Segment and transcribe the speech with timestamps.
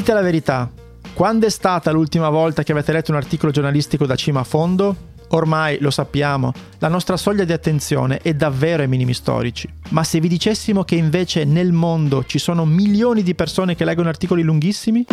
[0.00, 0.72] Dite la verità,
[1.12, 4.96] quando è stata l'ultima volta che avete letto un articolo giornalistico da cima a fondo?
[5.28, 9.68] Ormai lo sappiamo, la nostra soglia di attenzione è davvero ai minimi storici.
[9.90, 14.08] Ma se vi dicessimo che invece nel mondo ci sono milioni di persone che leggono
[14.08, 15.04] articoli lunghissimi?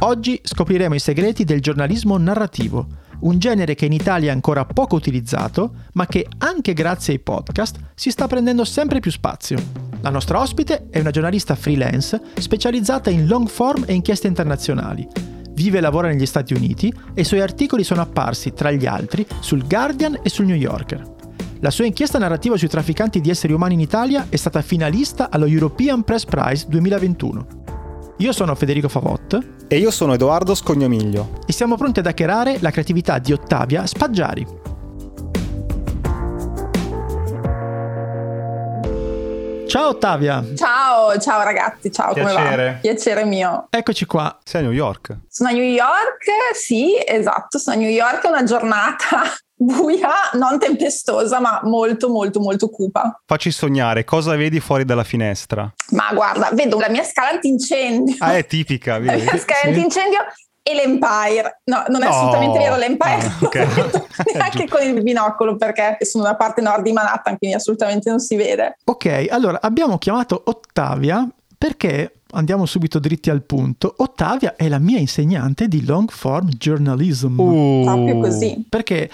[0.00, 2.84] Oggi scopriremo i segreti del giornalismo narrativo,
[3.24, 7.76] un genere che in Italia è ancora poco utilizzato, ma che anche grazie ai podcast
[7.94, 9.58] si sta prendendo sempre più spazio.
[10.00, 15.08] La nostra ospite è una giornalista freelance specializzata in long form e inchieste internazionali
[15.54, 19.24] vive e lavora negli Stati Uniti e i suoi articoli sono apparsi, tra gli altri,
[19.40, 21.12] sul Guardian e sul New Yorker.
[21.60, 25.46] La sua inchiesta narrativa sui trafficanti di esseri umani in Italia è stata finalista allo
[25.46, 27.46] European Press Prize 2021.
[28.18, 29.38] Io sono Federico Favot.
[29.66, 31.40] E io sono Edoardo Scognomiglio.
[31.46, 34.46] E siamo pronti ad hackerare la creatività di Ottavia Spaggiari.
[39.66, 40.44] Ciao Ottavia.
[40.54, 42.42] Ciao, ciao ragazzi, ciao, Piacere.
[42.44, 42.72] come va?
[42.80, 43.66] Piacere mio.
[43.68, 44.38] Eccoci qua.
[44.44, 45.18] Sei a New York?
[45.28, 49.22] Sono a New York, sì, esatto, sono a New York, è una giornata
[49.64, 53.20] buia, non tempestosa, ma molto molto molto cupa.
[53.26, 55.72] Facci sognare, cosa vedi fuori dalla finestra?
[55.90, 58.16] Ma guarda, vedo la mia scala antincendio.
[58.18, 59.22] Ah, è tipica, La vedi?
[59.22, 59.66] mia scala Sì.
[59.68, 60.18] antincendio
[60.66, 61.60] e l'Empire.
[61.64, 62.10] No, non è No.
[62.10, 63.26] assolutamente vero l'Empire.
[63.26, 63.54] Ah, ok.
[63.54, 67.56] non lo vedo neanche con il binocolo perché sono da parte nord di Manhattan, quindi
[67.56, 68.76] assolutamente non si vede.
[68.84, 73.94] Ok, allora abbiamo chiamato Ottavia perché andiamo subito dritti al punto.
[73.98, 77.38] Ottavia è la mia insegnante di long form journalism.
[77.38, 77.82] Uh.
[77.84, 78.64] Proprio così.
[78.68, 79.08] Perché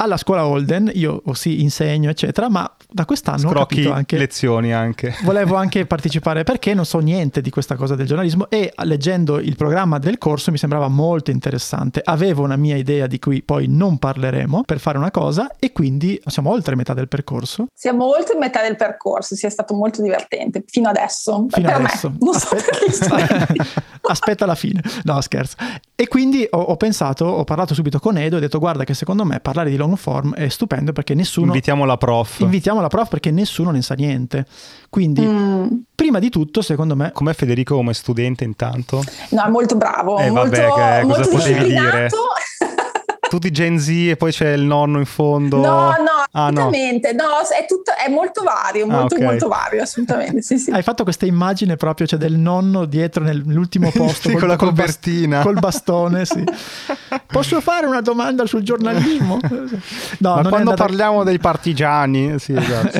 [0.00, 4.16] alla scuola Holden io oh, sì insegno eccetera, ma da quest'anno ho Scrocchi capito anche
[4.16, 5.14] lezioni anche.
[5.22, 9.56] Volevo anche partecipare perché non so niente di questa cosa del giornalismo e leggendo il
[9.56, 12.00] programma del corso mi sembrava molto interessante.
[12.02, 16.20] Avevo una mia idea di cui poi non parleremo per fare una cosa e quindi
[16.26, 17.66] siamo oltre metà del percorso.
[17.74, 21.46] Siamo oltre metà del percorso, sia stato molto divertente fino adesso.
[21.50, 22.08] Fino per adesso.
[22.08, 23.60] me, non so per gli studenti.
[24.02, 24.82] Aspetta la fine.
[25.04, 25.56] No, scherzo.
[25.94, 28.94] E quindi ho, ho pensato, ho parlato subito con Edo e ho detto guarda che
[28.94, 31.46] secondo me parlare di long form è stupendo perché nessuno...
[31.46, 32.40] Invitiamo la prof.
[32.40, 34.46] Invitiamo la prof perché nessuno ne sa niente.
[34.88, 39.02] Quindi, Mm, prima di tutto, secondo me, Com'è Federico come studente intanto?
[39.30, 42.16] no, è molto bravo, Eh, molto, vabbè, che- cosa molto potevi disciplinato.
[43.30, 45.56] Tutti Gen Z e poi c'è il nonno in fondo.
[45.58, 46.60] No, no, Ah, no.
[46.60, 47.24] assolutamente, no.
[47.58, 49.20] è, tutto, è molto vario, Ah, molto, ok.
[49.22, 50.70] molto vario, assolutamente, sì, sì.
[50.70, 54.68] hai fatto questa immagine proprio, cioè del nonno dietro nell'ultimo posto Sì, con la col
[54.68, 55.42] copertina.
[55.42, 56.42] col bastone, sì.
[57.26, 59.38] Posso fare una domanda sul giornalismo?
[60.18, 62.98] No, Ma quando andata- parliamo dei partigiani, sì, esatto.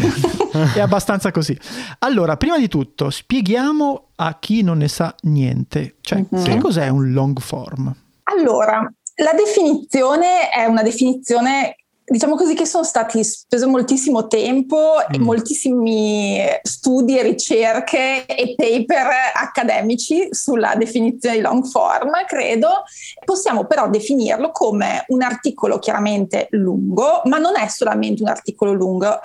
[0.74, 1.58] è abbastanza così.
[2.00, 6.44] Allora, prima di tutto, spieghiamo a chi non ne sa niente, cioè Mhm.
[6.44, 7.92] che cos'è un long form?
[8.24, 15.18] Allora, la definizione è una definizione, diciamo così, che sono stati speso moltissimo tempo, e
[15.18, 15.22] Mm.
[15.22, 22.82] moltissimi studi e ricerche e paper accademici sulla definizione di long form, credo.
[23.24, 29.20] Possiamo però definirlo come un articolo chiaramente lungo, ma non è solamente un articolo lungo.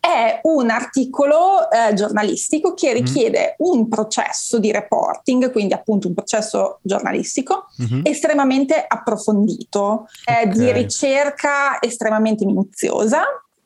[0.00, 6.78] È un articolo eh, giornalistico che richiede un processo di reporting, quindi appunto un processo
[6.82, 8.00] giornalistico, Mhm.
[8.04, 10.54] estremamente approfondito, eh, Ok.
[10.54, 13.22] di ricerca estremamente minuziosa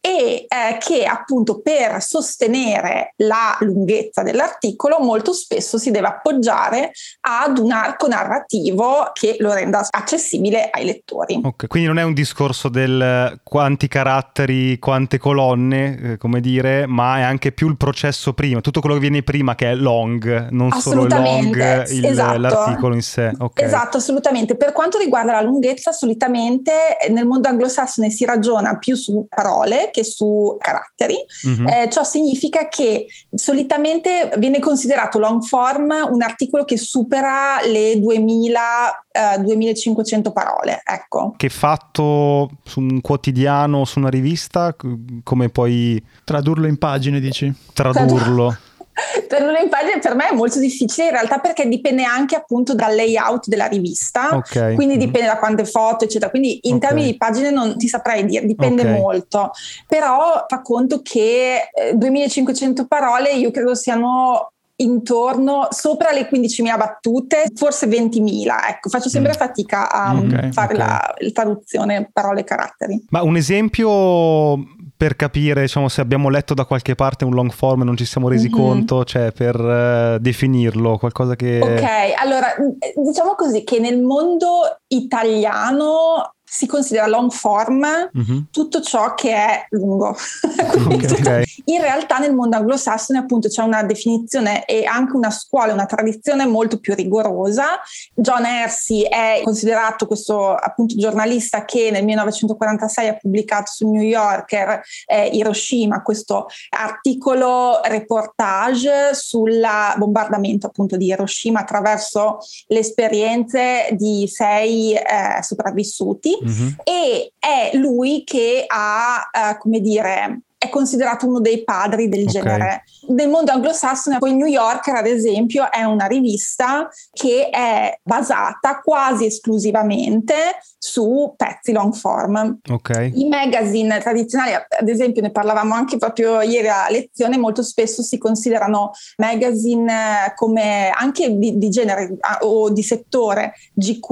[0.06, 6.92] e eh, che appunto per sostenere la lunghezza dell'articolo molto spesso si deve appoggiare
[7.22, 11.40] ad un arco narrativo che lo renda accessibile ai lettori.
[11.42, 16.86] Ok, quindi non è un discorso del eh, quanti caratteri, quante colonne, eh, come dire,
[16.86, 20.48] ma è anche più il processo prima, tutto quello che viene prima che è long,
[20.50, 22.38] non solo long, il- esatto.
[22.38, 23.32] l'articolo in sé.
[23.38, 23.62] Ok.
[23.62, 24.54] Esatto, assolutamente.
[24.54, 29.92] Per quanto riguarda la lunghezza, solitamente eh, nel mondo anglosassone si ragiona più su parole
[29.94, 31.14] che su caratteri.
[31.44, 31.68] Mhm.
[31.68, 40.32] Eh, ciò significa che solitamente viene considerato long form un articolo che supera le 2000-2500
[40.32, 40.82] parole.
[40.84, 41.34] Ecco.
[41.36, 44.74] Che fatto su un quotidiano o su una rivista,
[45.22, 47.54] come puoi Tradurlo in pagine, dici?
[47.72, 48.56] tradurlo?
[49.28, 52.94] Per una pagina per me è molto difficile in realtà perché dipende anche appunto dal
[52.94, 54.36] layout della rivista.
[54.36, 54.74] Ok.
[54.74, 55.00] Quindi Mhm.
[55.00, 56.30] dipende da quante foto, eccetera.
[56.30, 56.80] Quindi in Ok.
[56.80, 58.88] termini di pagine non ti saprei dire, dipende Ok.
[58.88, 59.50] molto.
[59.88, 67.44] Però fa conto che eh, 2500 parole io credo siano intorno sopra le 15.000 battute,
[67.54, 68.68] forse 20.000.
[68.68, 69.34] Ecco, faccio sempre Mm.
[69.36, 70.78] fatica a mm, Ok, fare ok.
[70.78, 73.04] la, traduzione parole e caratteri.
[73.10, 77.82] Ma un esempio per capire, diciamo, se abbiamo letto da qualche parte un long form
[77.82, 78.54] e non ci siamo resi Mhm.
[78.54, 81.60] conto, cioè per eh, definirlo, qualcosa che...
[81.60, 81.84] Ok,
[82.22, 88.42] allora mm, diciamo così che nel mondo italiano si considera long form mm-hmm.
[88.52, 90.14] tutto ciò che è lungo.
[90.86, 91.44] okay.
[91.64, 96.46] In realtà nel mondo anglosassone appunto c'è una definizione e anche una scuola, una tradizione
[96.46, 97.80] molto più rigorosa.
[98.14, 104.80] John Hersey è considerato questo appunto giornalista che nel 1946 ha pubblicato sul New Yorker
[105.06, 109.60] eh, Hiroshima questo articolo reportage sul
[109.96, 116.68] bombardamento appunto di Hiroshima attraverso le esperienze di sei eh, sopravvissuti mm-hmm.
[116.84, 122.32] e è lui che ha, eh, come dire, è considerato uno dei padri del okay.
[122.32, 122.84] genere.
[123.08, 129.26] Nel mondo anglosassone, poi New Yorker, ad esempio, è una rivista che è basata quasi
[129.26, 130.34] esclusivamente
[130.84, 132.58] su pezzi long form.
[132.68, 133.10] Okay.
[133.14, 138.18] I magazine tradizionali, ad esempio, ne parlavamo anche proprio ieri a lezione, molto spesso si
[138.18, 144.10] considerano magazine come anche di, di genere o di settore, GQ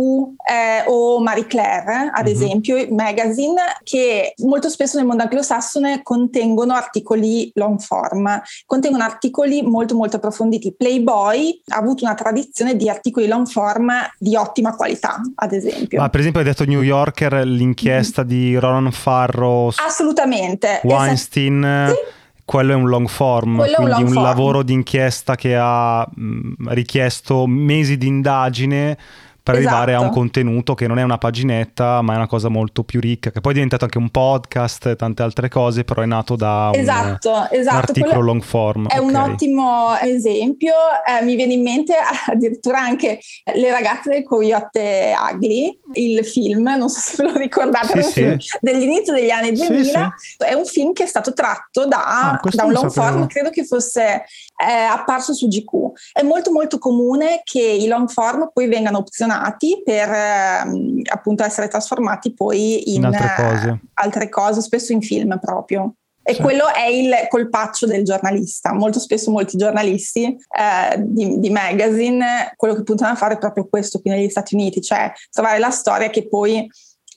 [0.50, 2.34] eh, o Marie Claire, ad mm-hmm.
[2.34, 9.94] esempio, magazine che molto spesso nel mondo anglosassone contengono articoli long form, contengono articoli molto
[9.94, 10.74] molto approfonditi.
[10.74, 16.00] Playboy ha avuto una tradizione di articoli long form di ottima qualità, ad esempio.
[16.00, 18.26] Ma per esempio hai detto New Yorker, l'inchiesta mm.
[18.26, 19.70] di Ronan Farrow.
[19.76, 20.80] Assolutamente.
[20.84, 21.86] Weinstein.
[21.88, 24.26] Sì quello è un long form, quello quindi un, long un form.
[24.26, 28.98] lavoro di inchiesta che ha mh, richiesto mesi di indagine
[29.42, 29.74] per esatto.
[29.74, 30.18] arrivare a un esatto.
[30.18, 33.52] contenuto che non è una paginetta, ma è una cosa molto più ricca, che poi
[33.52, 37.48] è diventato anche un podcast e tante altre cose, però è nato da un, esatto,
[37.50, 37.76] esatto.
[37.76, 38.88] un articolo Quello long form.
[38.88, 39.08] È okay.
[39.08, 40.74] un ottimo esempio,
[41.06, 41.94] eh, mi viene in mente
[42.26, 43.18] addirittura anche
[43.54, 48.58] Le ragazze del Coyote Ugly, il film, non so se ve lo ricordate, sì, sì.
[48.60, 52.64] dell'inizio degli anni 2000, sì, è un film che è stato tratto da, ah, da
[52.64, 54.24] un long form, credo che fosse
[54.62, 55.92] eh, apparso su GQ.
[56.12, 61.68] È molto molto comune che i long form poi vengano opzionati per eh, appunto essere
[61.68, 63.68] trasformati poi in, in altre, cose.
[63.68, 64.60] Eh, altre, cose.
[64.60, 65.94] spesso in film proprio.
[66.24, 66.40] E sì.
[66.40, 68.72] quello è il colpaccio del giornalista.
[68.72, 73.66] Molto spesso molti giornalisti eh, di, di, magazine quello che puntano a fare è proprio
[73.66, 76.70] questo qui negli Stati Uniti, cioè trovare la storia che poi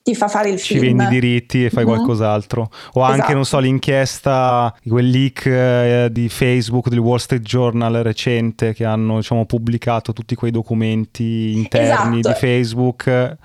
[0.06, 0.82] ti fa fare il Ci film.
[0.82, 1.96] Ci vendi i diritti e fai mm-hmm.
[1.96, 2.70] qualcos'altro.
[2.94, 3.34] O anche, esatto.
[3.34, 9.16] non so, l'inchiesta, quel leak eh, di Facebook, del Wall Street Journal recente, che hanno
[9.16, 12.40] diciamo, pubblicato tutti quei documenti interni esatto.
[12.40, 13.38] di Facebook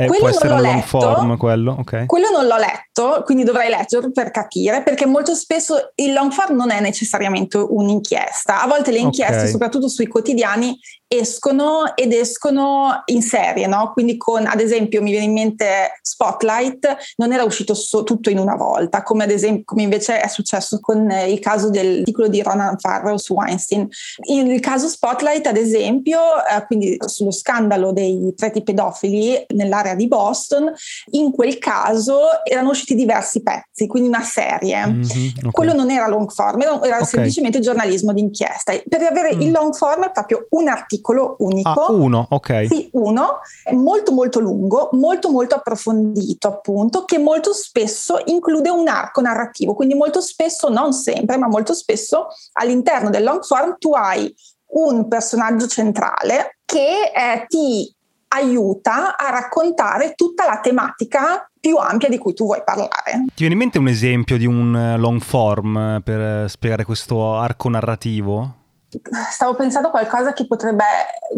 [0.00, 1.76] eh, quello può essere un long form quello?
[1.80, 2.06] Okay.
[2.06, 2.87] Quello non l'ho letto,
[3.24, 8.62] quindi dovrei leggerlo per capire, perché molto spesso il long form non è necessariamente un'inchiesta.
[8.62, 9.50] A volte le inchieste, okay.
[9.50, 10.78] soprattutto sui quotidiani,
[11.08, 13.92] escono ed escono in serie, no?
[13.92, 18.38] Quindi con, ad esempio, mi viene in mente Spotlight, non era uscito so, tutto in
[18.38, 22.42] una volta, come ad esempio, come invece è successo con eh, il caso dell'articolo di
[22.42, 23.88] Ronan Farrow su Weinstein.
[24.24, 30.08] In il caso Spotlight, ad esempio, eh, quindi sullo scandalo dei preti pedofili nell'area di
[30.08, 30.70] Boston,
[31.12, 34.86] in quel caso erano usciti diversi pezzi, quindi una serie.
[34.86, 35.00] Mm-hmm,
[35.38, 35.50] okay.
[35.50, 37.06] Quello non era long form, era, era okay.
[37.06, 38.72] semplicemente giornalismo d'inchiesta.
[38.88, 39.40] Per avere mm.
[39.40, 41.68] il long form è proprio un articolo articolo unico.
[41.68, 42.66] Ah, uno, ok.
[42.66, 43.40] Sì, uno,
[43.72, 49.94] molto molto lungo, molto molto approfondito appunto, che molto spesso include un arco narrativo, quindi
[49.94, 54.32] molto spesso, non sempre, ma molto spesso all'interno del long form tu hai
[54.70, 57.92] un personaggio centrale che eh, ti
[58.28, 63.24] aiuta a raccontare tutta la tematica più ampia di cui tu vuoi parlare.
[63.26, 67.34] Ti viene in mente un esempio di un eh, long form eh, per spiegare questo
[67.34, 68.54] arco narrativo?
[69.30, 70.84] stavo pensando a qualcosa che potrebbe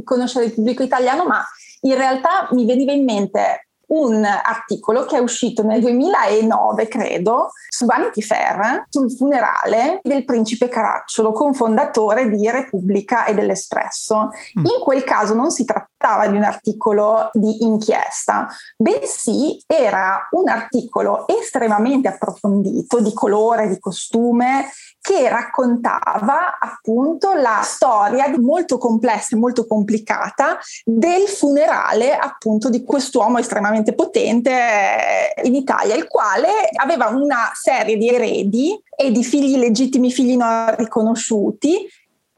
[0.04, 1.44] conoscere il pubblico italiano, ma
[1.80, 7.86] in realtà mi veniva in mente un articolo che è uscito nel 2009, credo, su
[7.86, 14.30] Vanity Fair, sul funerale del principe Caracciolo, cofondatore di Repubblica e dell'Espresso.
[14.58, 14.64] Mm.
[14.64, 21.26] In quel caso non si trattava di un articolo di inchiesta, bensì era un articolo
[21.26, 24.70] estremamente approfondito, di colore, di costume,
[25.00, 33.38] che raccontava appunto la storia molto complessa e molto complicata del funerale appunto di quest'uomo
[33.38, 39.56] estremamente potente eh, in Italia, il quale aveva una serie di eredi e di figli
[39.56, 41.88] legittimi, figli non riconosciuti,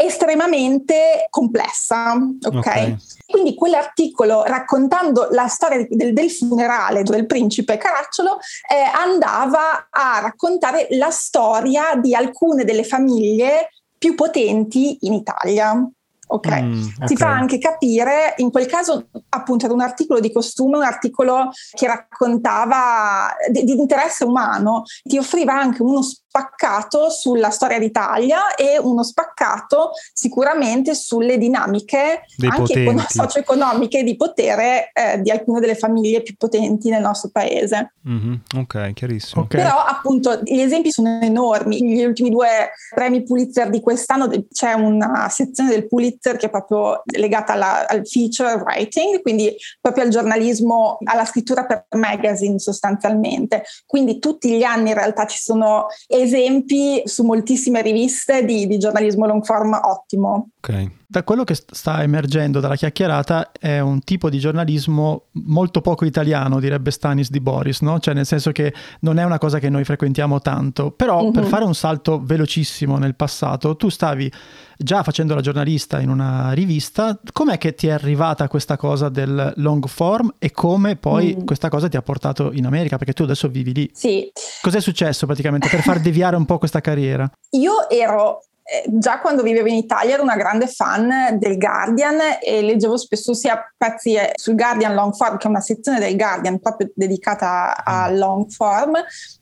[0.04, 2.12] estremamente complessa.
[2.12, 2.54] ok?
[2.54, 2.96] okay.
[3.26, 8.38] Quindi quell'articolo raccontando la storia del, del funerale del principe Caracciolo
[8.70, 15.88] eh, andava a raccontare la storia di alcune delle famiglie più potenti in Italia.
[16.26, 16.62] Okay.
[16.62, 17.06] Mm, okay.
[17.06, 21.50] Ti fa anche capire, in quel caso appunto era un articolo di costume, un articolo
[21.72, 26.00] che raccontava di, di interesse umano, ti offriva anche uno
[26.32, 34.16] spaccato sulla storia d'Italia e uno spaccato sicuramente sulle dinamiche Dei anche econ- socio-economiche di
[34.16, 37.92] potere eh, di alcune delle famiglie più potenti nel nostro paese.
[38.08, 38.34] Mm-hmm.
[38.56, 39.42] Ok, chiarissimo.
[39.42, 39.62] Okay.
[39.62, 41.82] Però appunto gli esempi sono enormi.
[41.82, 47.02] Gli ultimi due premi Pulitzer di quest'anno c'è una sezione del Pulitzer che è proprio
[47.04, 53.64] legata alla, al feature writing, quindi proprio al giornalismo, alla scrittura per magazine sostanzialmente.
[53.84, 55.88] Quindi tutti gli anni in realtà ci sono
[56.22, 60.50] esempi su moltissime riviste di, di giornalismo long form ottimo.
[60.58, 61.00] Ok.
[61.12, 66.58] Da quello che sta emergendo dalla chiacchierata è un tipo di giornalismo molto poco italiano,
[66.58, 67.98] direbbe Stanis di Boris, no?
[67.98, 71.32] Cioè nel senso che non è una cosa che noi frequentiamo tanto, però mm-hmm.
[71.32, 74.32] per fare un salto velocissimo nel passato, tu stavi
[74.78, 79.52] già facendo la giornalista in una rivista, com'è che ti è arrivata questa cosa del
[79.56, 81.44] long form e come poi mm.
[81.44, 82.96] questa cosa ti ha portato in America?
[82.96, 83.90] Perché tu adesso vivi lì.
[83.92, 84.32] Sì.
[84.62, 87.30] Cos'è successo praticamente per far deviare un po' questa carriera?
[87.50, 92.62] Io ero eh, già quando vivevo in Italia ero una grande fan del Guardian e
[92.62, 96.60] leggevo spesso sia pezzi eh, sul Guardian Long Form, che è una sezione del Guardian
[96.60, 98.16] proprio dedicata a mm.
[98.16, 98.94] long form,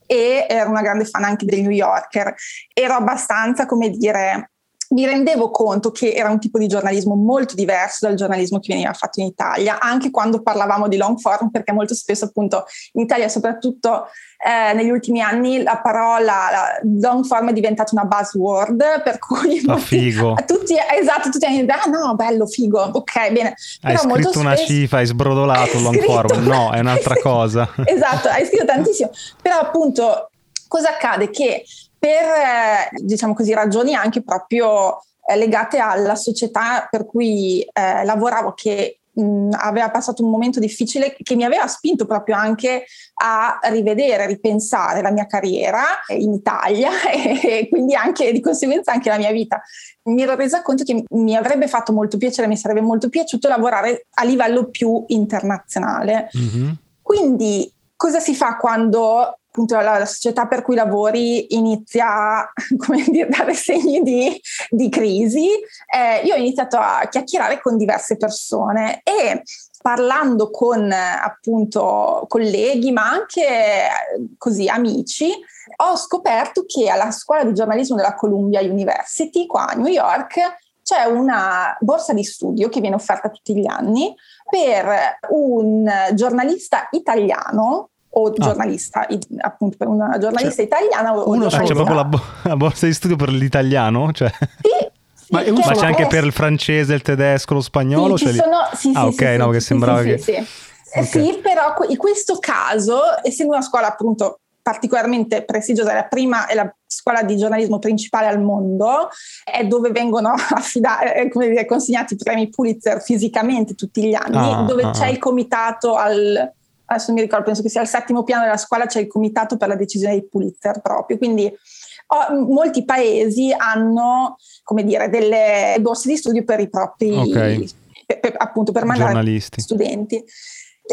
[0.06, 2.34] e ero una grande fan anche del New Yorker.
[2.72, 4.50] Ero abbastanza, come dire,
[4.90, 8.92] mi rendevo conto che era un tipo di giornalismo molto diverso dal giornalismo che veniva
[8.92, 13.28] fatto in Italia, anche quando parlavamo di long form, perché molto spesso appunto in Italia,
[13.28, 14.06] soprattutto
[14.44, 19.62] eh, negli ultimi anni, la parola la long form è diventata una buzzword, per cui
[19.64, 20.36] molti, figo.
[20.44, 23.54] tutti, esatto, tutti hanno detto, ah no, bello, figo, ok, bene.
[23.82, 24.72] Hai Però scritto una spesso...
[24.72, 27.68] cifra, hai sbrodolato long form, no, è un'altra cosa.
[27.84, 29.10] esatto, hai scritto tantissimo.
[29.40, 30.30] Però appunto
[30.66, 31.30] cosa accade?
[31.30, 31.64] Che
[32.00, 38.54] per eh, diciamo così, ragioni anche proprio eh, legate alla società per cui eh, lavoravo
[38.54, 42.86] che mh, aveva passato un momento difficile che mi aveva spinto proprio anche
[43.22, 49.18] a rivedere, ripensare la mia carriera in Italia e quindi anche di conseguenza anche la
[49.18, 49.60] mia vita.
[50.04, 54.06] Mi ero resa conto che mi avrebbe fatto molto piacere, mi sarebbe molto piaciuto lavorare
[54.14, 56.30] a livello più internazionale.
[56.34, 56.70] Mm-hmm.
[57.02, 62.06] Quindi cosa si fa quando appunto la, la, società per cui lavori inizia
[62.38, 62.52] a
[63.28, 64.40] dare segni di,
[64.70, 65.48] di crisi,
[65.92, 69.42] eh, io ho iniziato a chiacchierare con diverse persone e
[69.82, 73.88] parlando con appunto colleghi ma anche
[74.36, 75.32] così amici
[75.76, 80.38] ho scoperto che alla scuola di giornalismo della Columbia University qua a New York
[80.82, 84.14] c'è una borsa di studio che viene offerta tutti gli anni
[84.50, 88.32] per un giornalista italiano o ah.
[88.32, 89.06] giornalista,
[89.38, 91.16] appunto una giornalista cioè, italiana.
[91.16, 94.12] O uno c'è proprio la, bo- la, borsa di studio per l'italiano?
[94.12, 94.30] Cioè.
[94.30, 94.88] Sì.
[95.30, 98.16] Ma, ma c'è anche per il francese, il tedesco, lo spagnolo?
[98.16, 100.18] Sì, sono, sì, ah, ok, no, che sembrava che...
[100.18, 101.06] Sì, okay.
[101.06, 106.72] sì, però in questo caso, essendo una scuola appunto particolarmente prestigiosa, la prima è la
[106.84, 109.08] scuola di giornalismo principale al mondo,
[109.44, 114.62] è dove vengono affida- eh, dire, consegnati i premi Pulitzer fisicamente tutti gli anni, ah,
[114.62, 115.10] dove ah, c'è ah.
[115.10, 116.52] il comitato al
[116.92, 119.68] adesso mi ricordo, penso che sia al settimo piano della scuola c'è il comitato per
[119.68, 126.16] la decisione dei Pulitzer proprio, quindi oh, molti paesi hanno, come dire, delle borse di
[126.16, 127.68] studio per i propri, okay.
[128.06, 130.22] per, per, appunto per mandare studenti.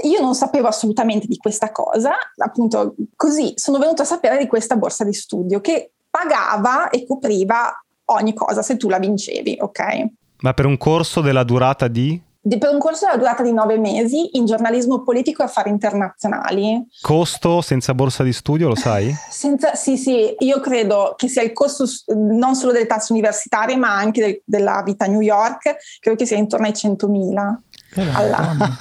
[0.04, 4.76] Io non sapevo assolutamente di questa cosa, appunto così sono venuta a sapere di questa
[4.76, 7.72] borsa di studio che pagava e copriva
[8.10, 10.06] ogni cosa se tu la vincevi, ok?
[10.42, 12.22] Ma per un corso della durata di?
[12.58, 16.88] Per un corso della durata di nove mesi in giornalismo politico e affari internazionali.
[17.02, 19.14] Costo senza borsa di studio, lo sai?
[19.30, 23.96] Senza, sì, sì, io credo che sia il costo non solo delle tasse universitarie, ma
[23.96, 27.56] anche del, della vita a New York, credo che sia intorno ai 100.000.
[28.02, 28.78] Alla...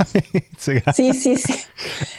[0.57, 1.65] sì, sì, sì.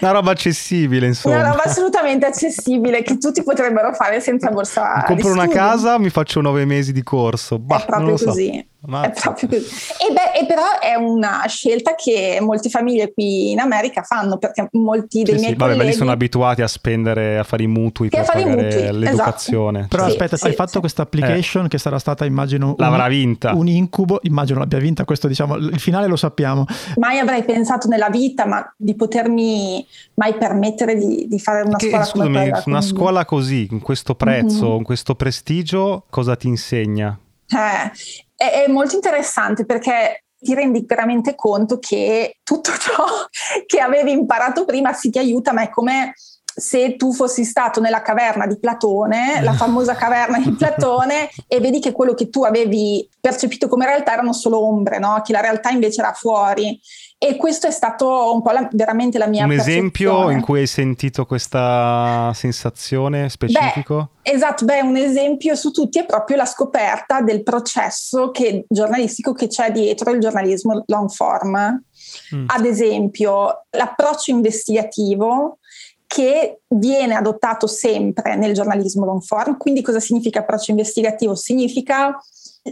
[0.01, 1.37] Una roba accessibile, insomma.
[1.37, 5.03] Una roba assolutamente accessibile che tutti potrebbero fare senza borsa.
[5.05, 7.59] Compro una casa, mi faccio nove mesi di corso.
[7.59, 8.51] Bah, è proprio così.
[8.53, 8.75] So.
[9.01, 9.65] È proprio così.
[9.65, 14.69] E, beh, e, però è una scelta che molte famiglie qui in America fanno perché
[14.73, 15.57] molti dei sì, miei sì.
[15.57, 15.77] colleghi...
[15.79, 19.79] Vabbè, lì sono abituati a spendere, a fare i mutui per fare pagare mutui, l'educazione.
[19.79, 19.95] Esatto.
[19.95, 21.67] Però sì, aspetta, hai fatto questa application eh.
[21.67, 23.53] che sarà stata, immagino, L'avrà vinta.
[23.53, 24.19] un incubo.
[24.21, 26.65] Immagino l'abbia vinta, questo diciamo, il finale lo sappiamo.
[26.95, 31.89] Mai avrei pensato nella vita, ma di potermi mai permettere di, di fare una che,
[31.89, 32.63] scuola scusami, come quella.
[32.65, 34.75] Una scuola così, con questo prezzo, mm-hmm.
[34.75, 37.17] con questo prestigio, cosa ti insegna?
[37.47, 37.91] Eh,
[38.35, 43.05] è, è molto interessante perché ti rendi veramente conto che tutto ciò
[43.65, 46.13] che avevi imparato prima sì ti aiuta, ma è come
[46.59, 51.79] se tu fossi stato nella caverna di Platone, la famosa caverna di Platone, e vedi
[51.79, 55.21] che quello che tu avevi percepito come realtà erano solo ombre, no?
[55.23, 56.79] che la realtà invece era fuori.
[57.19, 60.67] E questo è stato un po' la, veramente la mia Un esempio in cui hai
[60.67, 64.09] sentito questa sensazione specifico?
[64.23, 69.33] Beh, esatto, beh, un esempio su tutti è proprio la scoperta del processo che, giornalistico
[69.33, 71.83] che c'è dietro il giornalismo long form.
[72.35, 72.45] Mm.
[72.47, 75.59] Ad esempio, l'approccio investigativo
[76.07, 79.57] che viene adottato sempre nel giornalismo long form.
[79.57, 81.35] Quindi cosa significa approccio investigativo?
[81.35, 82.17] Significa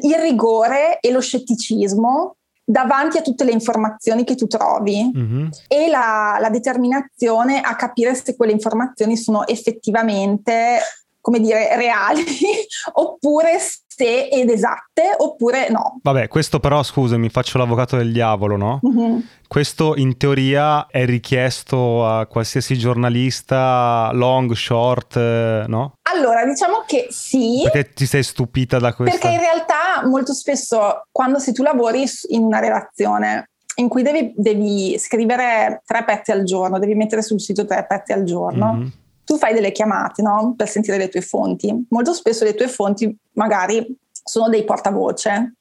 [0.01, 5.48] il rigore e lo scetticismo davanti a tutte le informazioni che tu trovi mm-hmm.
[5.68, 10.80] e la, la determinazione a capire se quelle informazioni sono effettivamente
[11.25, 12.24] come dire, reali
[12.94, 16.00] oppure se ed esatte oppure no.
[16.03, 18.79] Vabbè, questo però, scusami, faccio l'avvocato del diavolo, no?
[18.86, 19.20] Mm-hmm.
[19.48, 25.94] Questo in teoria è richiesto a qualsiasi giornalista, long, short, eh, no?
[26.13, 27.62] Allora, diciamo che sì.
[27.63, 29.17] Perché ti sei stupita da questo?
[29.17, 34.32] Perché in realtà molto spesso quando se tu lavori in una relazione in cui devi,
[34.36, 38.74] devi scrivere tre pezzi al giorno, devi mettere sul sito tre pezzi al giorno.
[38.74, 38.88] Mm-hmm
[39.36, 40.54] tu fai delle chiamate no?
[40.56, 41.86] per sentire le tue fonti.
[41.89, 45.56] Molto spesso le tue fonti magari sono dei portavoce.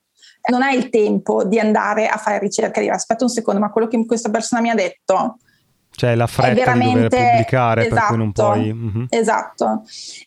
[0.46, 3.88] Non hai il tempo di andare a fare ricerca, dire aspetta un secondo, ma quello
[3.88, 5.38] che questa persona mi ha detto
[5.96, 7.16] cioè la fretta veramente...
[7.16, 8.72] di pubblicare esatto, per cui non esatto, puoi...
[8.72, 9.04] Mm-hmm.
[9.08, 9.82] Esatto.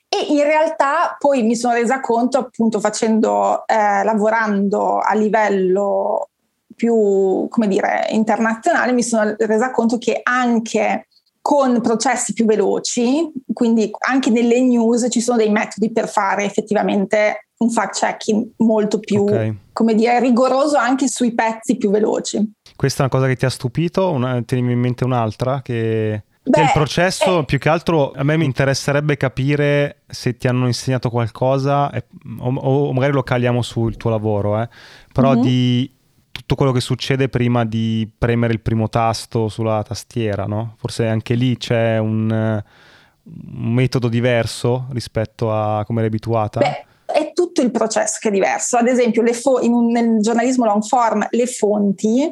[0.08, 6.30] E in realtà poi mi sono resa conto appunto facendo, eh, lavorando a livello
[6.74, 11.08] più, come dire, internazionale, mi sono resa conto che anche
[11.48, 17.48] con processi più veloci, quindi anche nelle news ci sono dei metodi per fare effettivamente
[17.60, 19.58] un fact checking molto più, okay.
[19.72, 22.52] come dire, rigoroso anche sui pezzi più veloci.
[22.76, 24.12] Questa è una cosa che ti ha stupito?
[24.12, 26.24] Una, teniamo in mente un'altra che...
[26.44, 30.68] Beh, il processo, eh, più che altro, a me mi interesserebbe capire se ti hanno
[30.68, 32.08] insegnato qualcosa, eh,
[32.40, 34.68] o, o, magari lo caliamo sul tuo lavoro, eh,
[35.14, 35.42] però mm-hmm.
[35.42, 35.97] di
[36.38, 40.76] tutto quello che succede prima di premere il primo tasto sulla tastiera, no?
[40.78, 46.60] Forse anche lì c'è un, un metodo diverso rispetto a come eri abituata?
[46.60, 48.78] Beh, è tutto il processo che è diverso.
[48.78, 52.32] Ad esempio, fo- un, nel giornalismo long form, le fonti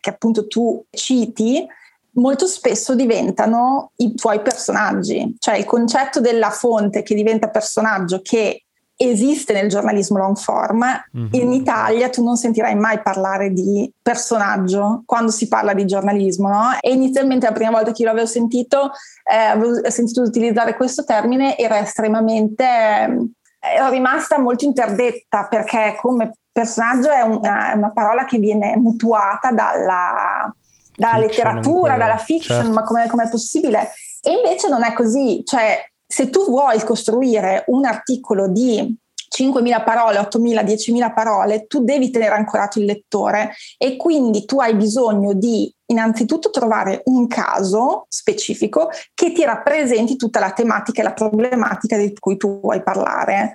[0.00, 1.66] che appunto tu citi
[2.12, 8.65] molto spesso diventano i tuoi personaggi, cioè il concetto della fonte che diventa personaggio che
[8.96, 10.82] esiste nel giornalismo long form,
[11.16, 11.28] mm-hmm.
[11.32, 16.70] in Italia tu non sentirai mai parlare di personaggio quando si parla di giornalismo, no?
[16.80, 18.92] E inizialmente la prima volta che io l'avevo sentito,
[19.30, 26.32] eh, avevo sentito utilizzare questo termine, era estremamente, eh, ero rimasta molto interdetta perché come
[26.50, 30.50] personaggio è una, una parola che viene mutuata dalla,
[30.96, 32.72] dalla letteratura, dalla fiction, certo.
[32.72, 33.90] ma come è possibile?
[34.22, 38.96] E invece non è così, cioè se tu vuoi costruire un articolo di
[39.36, 44.74] 5.000 parole, 8.000, 10.000 parole, tu devi tenere ancorato il lettore e quindi tu hai
[44.74, 51.12] bisogno di innanzitutto trovare un caso specifico che ti rappresenti tutta la tematica e la
[51.12, 53.54] problematica di cui tu vuoi parlare.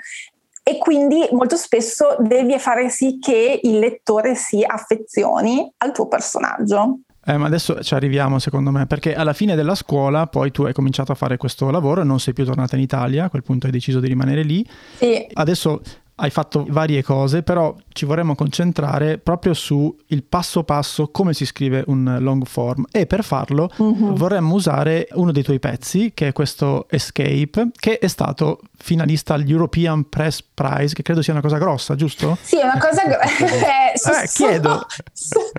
[0.64, 7.00] E quindi molto spesso devi fare sì che il lettore si affezioni al tuo personaggio.
[7.24, 10.74] Eh, ma adesso ci arriviamo secondo me, perché alla fine della scuola poi tu hai
[10.74, 13.68] cominciato a fare questo lavoro e non sei più tornata in Italia, a quel punto
[13.68, 14.66] hai deciso di rimanere lì.
[14.98, 15.28] Sì.
[15.32, 15.82] Adesso
[16.22, 21.46] hai fatto varie cose, però ci vorremmo concentrare proprio su il passo passo come si
[21.46, 24.16] scrive un long form e per farlo uh-huh.
[24.16, 29.48] vorremmo usare uno dei tuoi pezzi che è questo Escape che è stato finalista al
[29.48, 32.38] European Press Prize che credo sia una cosa grossa, giusto?
[32.42, 34.22] Sì, è una cosa grossa.
[34.22, 34.86] eh, chiedo,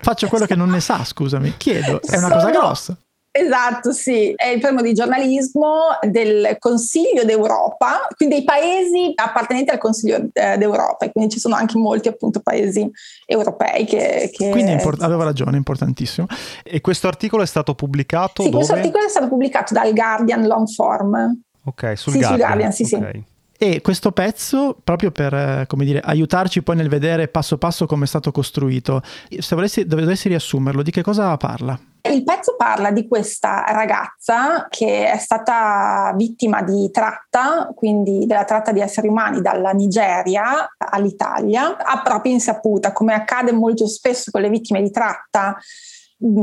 [0.01, 2.97] faccio quello che non ne sa, scusami, chiedo, è una cosa grossa.
[3.35, 9.79] Esatto, sì, è il premio di giornalismo del Consiglio d'Europa, quindi dei paesi appartenenti al
[9.79, 12.87] Consiglio eh, d'Europa, quindi ci sono anche molti appunto paesi
[13.25, 14.31] europei che...
[14.31, 14.51] che...
[14.51, 16.27] Quindi import- aveva ragione, importantissimo.
[16.63, 18.57] E questo articolo è stato pubblicato Sì, dove?
[18.65, 21.41] questo articolo è stato pubblicato dal Guardian Long Form.
[21.65, 22.29] Ok, sul sì, Guardian.
[22.29, 23.13] Sul Guardian sì, okay.
[23.13, 23.31] sì.
[23.65, 28.05] E questo pezzo, proprio per eh, come dire, aiutarci poi nel vedere passo passo come
[28.05, 29.01] è stato costruito,
[29.39, 31.81] se volessi, dovessi riassumerlo, di che cosa parla?
[32.05, 38.73] Il pezzo parla di questa ragazza che è stata vittima di tratta, quindi della tratta
[38.73, 44.49] di esseri umani dalla Nigeria all'Italia, a propria insaputa, come accade molto spesso con le
[44.49, 45.57] vittime di tratta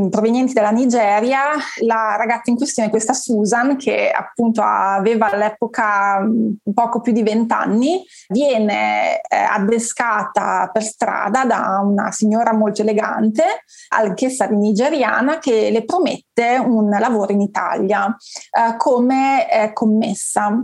[0.09, 1.41] provenienti dalla Nigeria.
[1.81, 6.25] La ragazza in questione, questa Susan, che appunto aveva all'epoca
[6.73, 13.43] poco più di vent'anni, viene eh, adescata per strada da una signora molto elegante,
[13.89, 20.63] anch'essa nigeriana, che le promette un lavoro in Italia eh, come eh, commessa.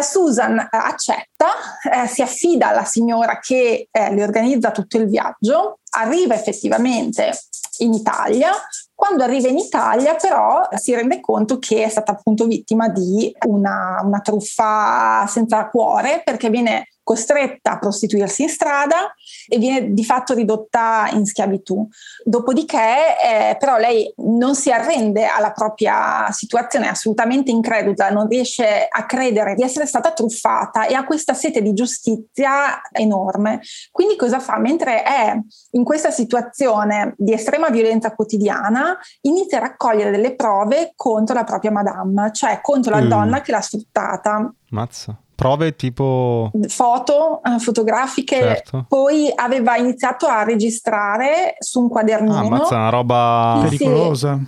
[0.00, 1.46] Susan eh, accetta,
[1.92, 7.32] eh, si affida alla signora che eh, le organizza tutto il viaggio, arriva effettivamente
[7.78, 8.50] in Italia.
[8.94, 14.00] Quando arriva in Italia però si rende conto che è stata appunto vittima di una,
[14.04, 19.12] una truffa senza cuore perché viene costretta a prostituirsi in strada
[19.48, 21.86] e viene di fatto ridotta in schiavitù.
[22.24, 28.86] Dopodiché, eh, però, lei non si arrende alla propria situazione, è assolutamente incredula, non riesce
[28.88, 33.60] a credere di essere stata truffata e ha questa sete di giustizia enorme.
[33.90, 34.58] Quindi, cosa fa?
[34.58, 35.38] Mentre è
[35.72, 41.70] in questa situazione di estrema violenza quotidiana, inizia a raccogliere delle prove contro la propria
[41.70, 43.08] madame, cioè contro la mm.
[43.08, 44.52] donna che l'ha sfruttata.
[44.70, 48.86] Mazza prove tipo foto eh, fotografiche certo.
[48.88, 54.40] poi aveva iniziato a registrare su un quadernino ah, mazza, una roba sì, pericolosa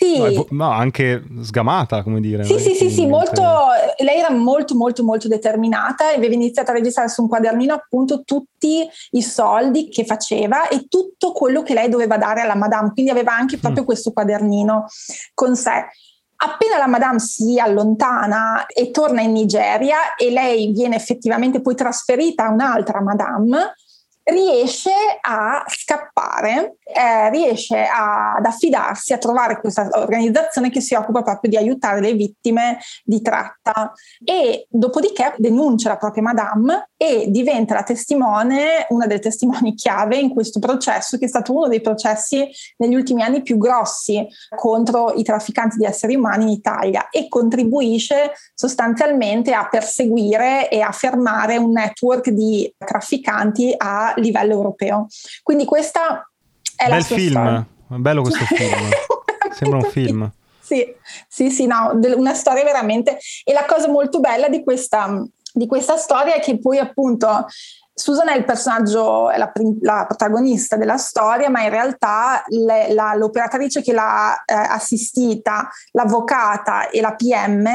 [0.00, 0.16] sì.
[0.16, 2.44] No, no, anche sgamata, come dire.
[2.44, 3.42] Sì, sì, sì, sì, molto,
[3.98, 8.22] lei era molto, molto, molto determinata e aveva iniziato a registrare su un quadernino appunto
[8.24, 13.10] tutti i soldi che faceva e tutto quello che lei doveva dare alla madame, quindi
[13.10, 13.86] aveva anche proprio mm.
[13.86, 14.86] questo quadernino
[15.34, 15.88] con sé.
[16.42, 22.46] Appena la Madame si allontana e torna in Nigeria e lei viene effettivamente poi trasferita
[22.46, 23.74] a un'altra Madame,
[24.24, 31.22] riesce a scappare, eh, riesce a, ad affidarsi a trovare questa organizzazione che si occupa
[31.22, 33.92] proprio di aiutare le vittime di tratta
[34.24, 40.30] e dopodiché denuncia la propria madame e diventa la testimone, una delle testimoni chiave in
[40.30, 45.22] questo processo che è stato uno dei processi negli ultimi anni più grossi contro i
[45.22, 51.70] trafficanti di esseri umani in Italia e contribuisce sostanzialmente a perseguire e a fermare un
[51.70, 55.06] network di trafficanti a livello europeo.
[55.42, 56.29] Quindi questa
[56.80, 57.66] è Bel film, storia.
[57.88, 58.88] bello questo film,
[59.52, 60.32] sembra un film.
[60.62, 60.86] Sì,
[61.28, 63.18] sì, sì, no, una storia veramente...
[63.44, 67.46] E la cosa molto bella di questa, di questa storia è che poi appunto
[67.92, 73.14] Susan è il personaggio, è la, la, protagonista della storia, ma in realtà le, la,
[73.14, 77.68] l'operatrice che l'ha eh, assistita, l'avvocata e la PM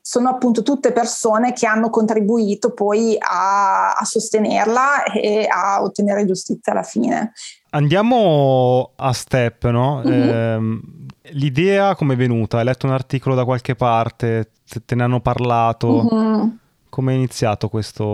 [0.00, 6.72] sono appunto tutte persone che hanno contribuito poi a, a sostenerla e a ottenere giustizia
[6.72, 7.32] alla fine.
[7.70, 10.02] Andiamo a step, no?
[10.04, 10.28] Mm-hmm.
[10.28, 12.58] Eh, l'idea come è venuta?
[12.58, 14.50] Hai letto un articolo da qualche parte?
[14.68, 16.08] Te, te ne hanno parlato?
[16.12, 16.48] Mm-hmm.
[16.88, 18.04] Come è iniziato questa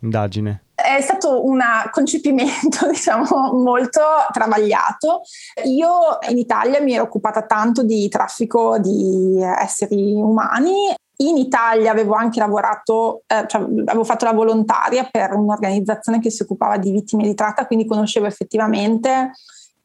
[0.00, 0.64] indagine?
[0.74, 1.60] È stato un
[1.92, 4.00] concepimento, diciamo, molto
[4.32, 5.20] travagliato.
[5.66, 12.14] Io in Italia mi ero occupata tanto di traffico di esseri umani in Italia avevo
[12.14, 17.24] anche lavorato, eh, cioè avevo fatto la volontaria per un'organizzazione che si occupava di vittime
[17.24, 19.32] di tratta, quindi conoscevo effettivamente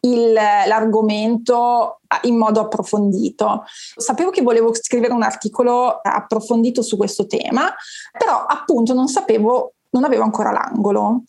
[0.01, 3.63] il, l'argomento in modo approfondito.
[3.67, 7.73] Sapevo che volevo scrivere un articolo approfondito su questo tema,
[8.17, 11.23] però appunto non sapevo non avevo ancora l'angolo.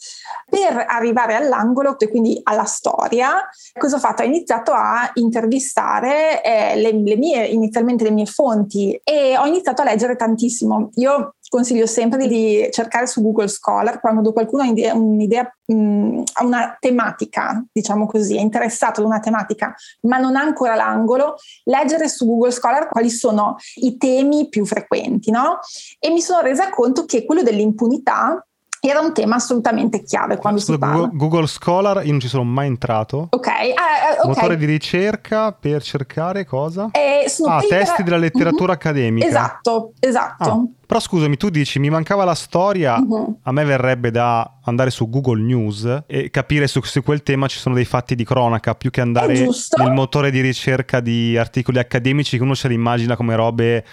[0.50, 3.48] Per arrivare all'angolo, e quindi alla storia,
[3.78, 4.22] cosa ho fatto?
[4.22, 9.82] Ho iniziato a intervistare eh, le, le mie, inizialmente le mie fonti e ho iniziato
[9.82, 10.90] a leggere tantissimo.
[10.94, 16.44] Io consiglio sempre di cercare su Google Scholar quando qualcuno ha un'idea, un'idea mh, ha
[16.44, 22.08] una tematica, diciamo così, è interessato ad una tematica, ma non ha ancora l'angolo, leggere
[22.08, 25.60] su Google Scholar quali sono i temi più frequenti, no?
[26.00, 28.44] E mi sono resa conto che quello dell'impunità
[28.88, 30.96] era un tema assolutamente chiave quando Scusa, si parla.
[31.06, 33.28] Google, Google Scholar, io non ci sono mai entrato.
[33.30, 34.26] Ok, uh, okay.
[34.26, 36.90] Motore di ricerca per cercare cosa?
[36.92, 37.68] Eh, ah, paper...
[37.68, 38.78] testi della letteratura uh-huh.
[38.78, 39.26] accademica.
[39.26, 40.50] Esatto, esatto.
[40.50, 43.40] Ah, però scusami, tu dici mi mancava la storia, uh-huh.
[43.42, 47.58] a me verrebbe da andare su Google News e capire su, su quel tema ci
[47.58, 52.36] sono dei fatti di cronaca, più che andare nel motore di ricerca di articoli accademici
[52.36, 53.84] che uno se li immagina come robe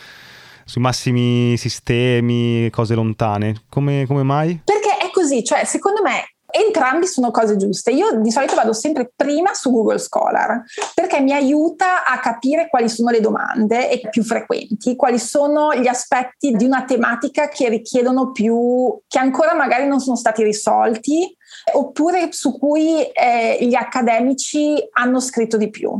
[0.66, 3.64] sui massimi sistemi, cose lontane.
[3.70, 4.62] Come, come mai?
[4.64, 7.92] Perché è così, cioè secondo me entrambi sono cose giuste.
[7.92, 12.90] Io di solito vado sempre prima su Google Scholar perché mi aiuta a capire quali
[12.90, 19.00] sono le domande più frequenti, quali sono gli aspetti di una tematica che richiedono più,
[19.08, 21.36] che ancora magari non sono stati risolti
[21.74, 25.92] oppure su cui eh, gli accademici hanno scritto di più.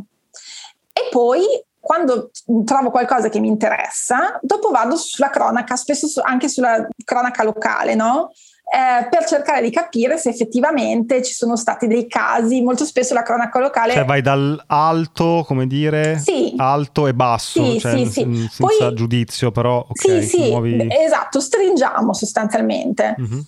[0.94, 1.44] E poi
[1.84, 2.32] quando
[2.64, 8.32] trovo qualcosa che mi interessa, dopo vado sulla cronaca, spesso anche sulla cronaca locale, no?
[8.64, 13.22] eh, per cercare di capire se effettivamente ci sono stati dei casi, molto spesso la
[13.22, 13.94] cronaca locale...
[13.94, 16.54] Cioè vai dall'alto, come dire, sì.
[16.58, 18.22] alto e basso, sì, cioè, sì, sì.
[18.22, 19.86] senza Poi, giudizio però...
[19.88, 20.88] Okay, sì, sì, muovi...
[20.90, 23.16] esatto, stringiamo sostanzialmente.
[23.20, 23.40] Mm-hmm.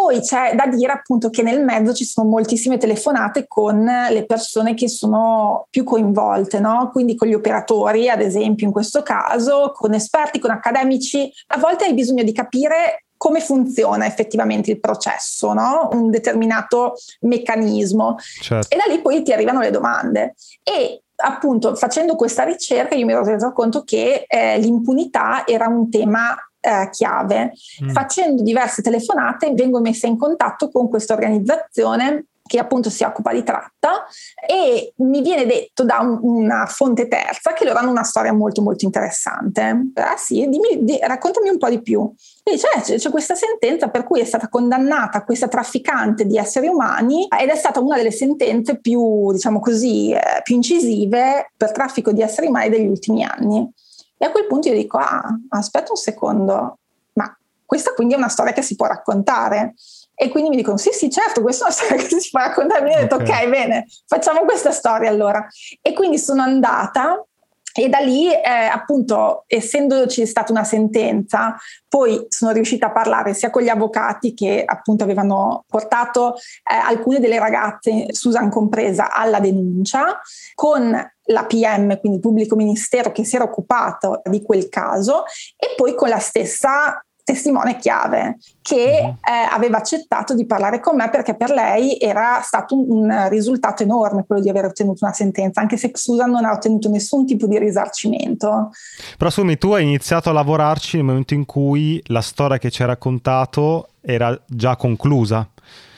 [0.00, 4.72] Poi c'è da dire appunto che nel mezzo ci sono moltissime telefonate con le persone
[4.72, 6.88] che sono più coinvolte, no?
[6.90, 11.30] quindi con gli operatori, ad esempio in questo caso, con esperti, con accademici.
[11.48, 15.90] A volte hai bisogno di capire come funziona effettivamente il processo, no?
[15.92, 18.16] un determinato meccanismo.
[18.40, 18.74] Certo.
[18.74, 20.34] E da lì poi ti arrivano le domande.
[20.62, 25.90] E appunto facendo questa ricerca io mi ero reso conto che eh, l'impunità era un
[25.90, 27.52] tema eh, chiave.
[27.84, 27.90] Mm.
[27.90, 33.44] Facendo diverse telefonate vengo messa in contatto con questa organizzazione che appunto si occupa di
[33.44, 34.06] tratta
[34.44, 38.60] e mi viene detto da un, una fonte terza che loro hanno una storia molto
[38.60, 39.90] molto interessante.
[39.94, 42.12] Ah sì, dimmi, di, raccontami un po' di più.
[42.42, 46.38] E dice, eh, c'è, c'è, questa sentenza per cui è stata condannata questa trafficante di
[46.38, 51.70] esseri umani ed è stata una delle sentenze più, diciamo così, eh, più incisive per
[51.70, 53.72] traffico di esseri umani degli ultimi anni.
[54.22, 56.78] E a quel punto io dico, ah, aspetta un secondo,
[57.14, 59.72] ma questa quindi è una storia che si può raccontare.
[60.14, 62.82] E quindi mi dicono: Sì, sì, certo, questa è una storia che si può raccontare.
[62.82, 65.46] Mi ho detto: Ok, bene, facciamo questa storia allora.
[65.80, 67.24] E quindi sono andata
[67.72, 71.56] e da lì, eh, appunto, essendoci stata una sentenza,
[71.88, 77.20] poi sono riuscita a parlare sia con gli avvocati che appunto avevano portato eh, alcune
[77.20, 80.20] delle ragazze, Susan compresa, alla denuncia,
[80.54, 85.24] con la PM, quindi il pubblico ministero che si era occupato di quel caso,
[85.56, 89.08] e poi con la stessa testimone chiave che uh-huh.
[89.08, 93.84] eh, aveva accettato di parlare con me perché per lei era stato un, un, risultato
[93.84, 97.46] enorme quello di aver ottenuto una sentenza, anche se Susan non ha ottenuto nessun tipo
[97.46, 98.70] di risarcimento.
[99.16, 102.82] Però Sumi, tu hai iniziato a lavorarci nel momento in cui la storia che ci
[102.82, 105.48] hai raccontato era già conclusa.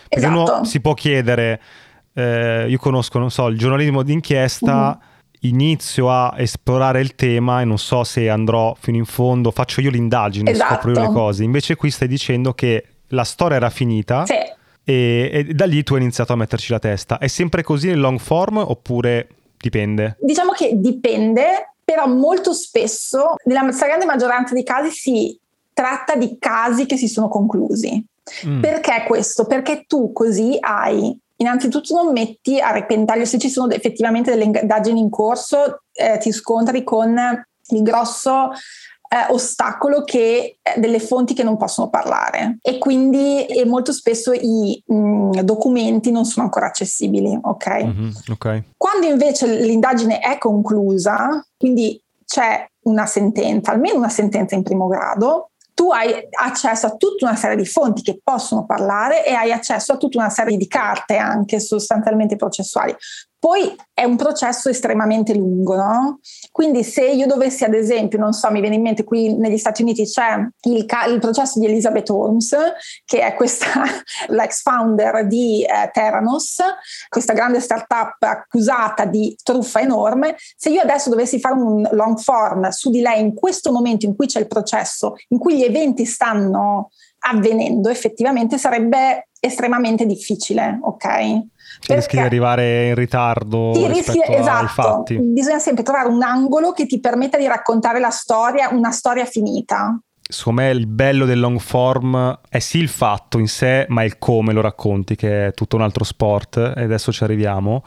[0.09, 0.53] Perché esatto.
[0.55, 1.61] uno si può chiedere,
[2.12, 4.99] eh, io conosco, non so, il giornalismo d'inchiesta...
[5.01, 5.11] Uh-huh
[5.42, 9.90] inizio a esplorare il tema e non so se andrò fino in fondo, faccio io
[9.90, 10.74] l'indagine, esatto.
[10.74, 11.44] scopro io le cose.
[11.44, 14.35] Invece qui stai dicendo che la storia era finita sì.
[14.85, 17.18] e, e, da lì tu hai iniziato a metterci la testa.
[17.18, 20.16] È sempre così nel long form oppure dipende?
[20.20, 25.38] Diciamo che dipende, però molto spesso, nella stragrande maggioranza dei casi si
[25.72, 28.05] tratta di casi che si sono conclusi.
[28.46, 28.61] Mm.
[28.61, 29.46] Perché questo?
[29.46, 35.00] Perché tu così hai innanzitutto non metti a repentaglio se ci sono effettivamente delle indagini
[35.00, 37.16] in corso, eh, ti scontri con
[37.68, 38.50] il grosso
[39.12, 44.33] eh, ostacolo che eh, delle fonti che non possono parlare e quindi e molto spesso
[44.33, 47.85] i mh, mm, documenti non sono ancora accessibili, okay?
[47.85, 48.62] Mm-hmm, ok?
[48.76, 55.50] Quando invece l'indagine è conclusa, quindi c'è una sentenza, almeno una sentenza in primo grado,
[55.74, 59.92] tu hai accesso a tutta una serie di fonti che possono parlare e hai accesso
[59.92, 62.94] a tutta una serie di carte anche sostanzialmente processuali.
[63.42, 66.20] Poi è un processo estremamente lungo, no?
[66.52, 69.83] Quindi se io dovessi, ad esempio, non so, mi viene in mente qui negli Stati
[69.83, 70.37] Uniti c'è
[70.68, 72.57] il, il processo di Elizabeth Holmes,
[73.05, 73.66] che è questa,
[74.31, 76.59] l'ex founder di eh, Theranos,
[77.09, 80.37] questa grande startup accusata di truffa enorme.
[80.57, 84.14] Se io adesso dovessi fare un long form su di lei in questo momento in
[84.14, 86.90] cui c'è il processo, in cui gli eventi stanno
[87.24, 91.50] avvenendo, effettivamente sarebbe estremamente difficile, ok?
[91.83, 95.03] Cioè rischi di arrivare in ritardo sì, rischi, esatto.
[95.18, 100.01] Bisogna sempre trovare un angolo che ti permetta di raccontare la storia, una storia finita.
[100.23, 104.16] Secondo me il bello del long form è sì il fatto in sé, ma il
[104.18, 107.83] come lo racconti, che è tutto un altro sport, e adesso ci arriviamo.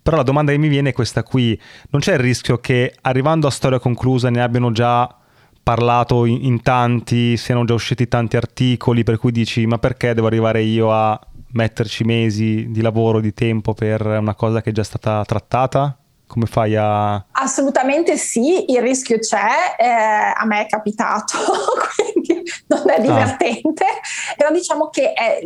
[0.00, 1.60] Però la domanda che mi viene è questa qui.
[1.90, 5.16] Non c'è il rischio che arrivando a storia conclusa ne abbiano già
[5.62, 10.28] parlato in, in tanti, siano già usciti tanti articoli, per cui dici ma perché devo
[10.28, 11.18] arrivare io a
[11.52, 15.96] metterci mesi di lavoro, di tempo per una cosa che è già stata trattata?
[16.26, 17.14] Come fai a...
[17.32, 21.36] Assolutamente sì, il rischio c'è, eh, a me è capitato,
[21.94, 23.00] quindi non è ah.
[23.00, 24.34] divertente, ah.
[24.36, 25.40] però diciamo che è,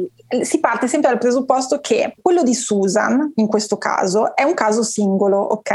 [0.45, 4.85] si parte sempre dal presupposto che quello di Susan, in questo caso, è un caso
[4.85, 5.71] singolo, ok?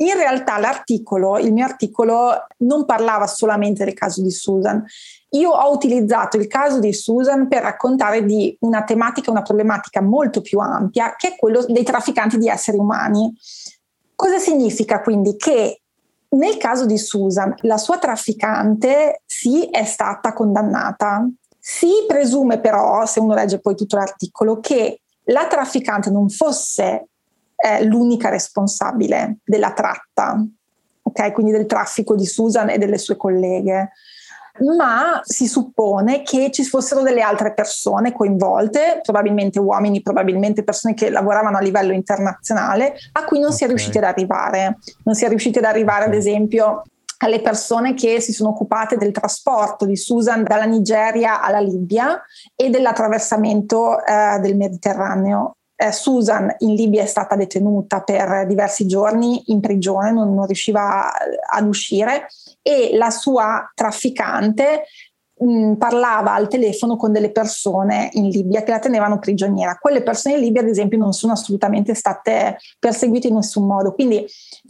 [0.00, 4.82] In realtà l'articolo, il mio articolo, non parlava solamente del caso di Susan.
[5.30, 10.40] Io ho utilizzato il caso di Susan per raccontare di una tematica, una problematica molto
[10.40, 13.32] più ampia, che è quello dei trafficanti di esseri umani.
[14.14, 15.36] Cosa significa quindi?
[15.36, 15.82] Che
[16.30, 21.28] nel caso di Susan, la sua trafficante sì è stata condannata.
[21.58, 27.08] Si presume però, se uno legge poi tutto l'articolo, che la trafficante non fosse
[27.54, 30.44] è l'unica responsabile della tratta,
[31.02, 31.32] ok?
[31.32, 33.92] Quindi del traffico di Susan e delle sue colleghe.
[34.60, 41.10] Ma si suppone che ci fossero delle altre persone coinvolte, probabilmente uomini, probabilmente persone che
[41.10, 43.58] lavoravano a livello internazionale, a cui non okay.
[43.58, 44.78] si è riusciti ad arrivare.
[45.04, 46.82] Non si è riusciti ad arrivare, ad esempio,
[47.22, 52.22] alle persone che si sono occupate del trasporto di Susan dalla Nigeria alla Libia
[52.54, 55.56] e dell'attraversamento eh, del Mediterraneo.
[55.76, 61.10] Eh, Susan in Libia è stata detenuta per diversi giorni in prigione, non, non riusciva
[61.50, 62.26] ad uscire
[62.62, 64.84] e la sua trafficante
[65.40, 69.76] mh, parlava al telefono con delle persone in Libia che la tenevano prigioniera.
[69.76, 73.94] Quelle persone in Libia, ad esempio, non sono assolutamente state perseguite in nessun modo.
[73.94, 74.26] Quindi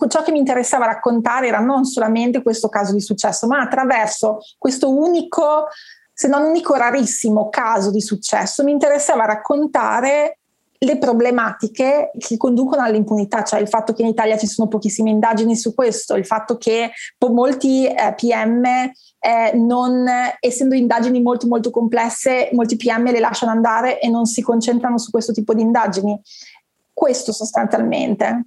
[0.09, 4.95] ciò che mi interessava raccontare era non solamente questo caso di successo, ma attraverso questo
[4.95, 5.67] unico,
[6.13, 10.40] se non unico, rarissimo caso di successo, mi interessava raccontare
[10.83, 15.55] le problematiche che conducono all'impunità, cioè il fatto che in Italia ci sono pochissime indagini
[15.55, 16.91] su questo, il fatto che
[17.31, 20.07] molti eh, PM, eh, non,
[20.41, 25.11] essendo indagini molto molto complesse, molti PM le lasciano andare e non si concentrano su
[25.11, 26.19] questo tipo di indagini.
[26.95, 28.47] Questo sostanzialmente.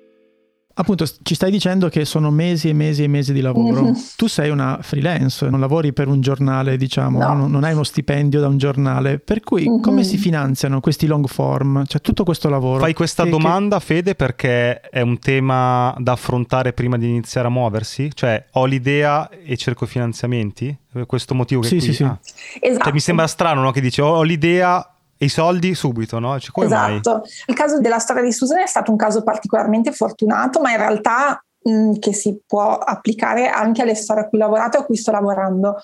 [0.81, 3.83] Appunto, ci stai dicendo che sono mesi e mesi e mesi di lavoro.
[3.83, 3.93] Mm-hmm.
[4.17, 7.33] Tu sei una freelance, non lavori per un giornale, diciamo, no.
[7.33, 9.19] non, non, hai uno stipendio da un giornale.
[9.19, 9.81] Per cui, mm-hmm.
[9.81, 11.85] come si finanziano questi long form?
[11.85, 12.79] Cioè, tutto questo lavoro.
[12.79, 13.85] Fai questa che, domanda, che...
[13.85, 18.09] Fede, perché è un tema da affrontare prima di iniziare a muoversi?
[18.13, 20.75] Cioè, ho l'idea e cerco finanziamenti?
[21.05, 21.85] Questo motivo che sì, qui...
[21.85, 22.03] sì, sì.
[22.03, 22.19] Ah.
[22.59, 22.83] Esatto.
[22.85, 23.71] Cioè, mi sembra strano no?
[23.71, 24.90] che dice ho l'idea
[25.23, 26.39] i soldi subito, no?
[26.39, 27.11] Cioè, come esatto.
[27.11, 27.29] Mai?
[27.47, 31.43] Il caso della storia di Susan è stato un caso particolarmente fortunato, ma in realtà
[31.99, 35.11] che si può applicare anche alle storie a cui ho lavorato e a cui sto
[35.11, 35.77] lavorando.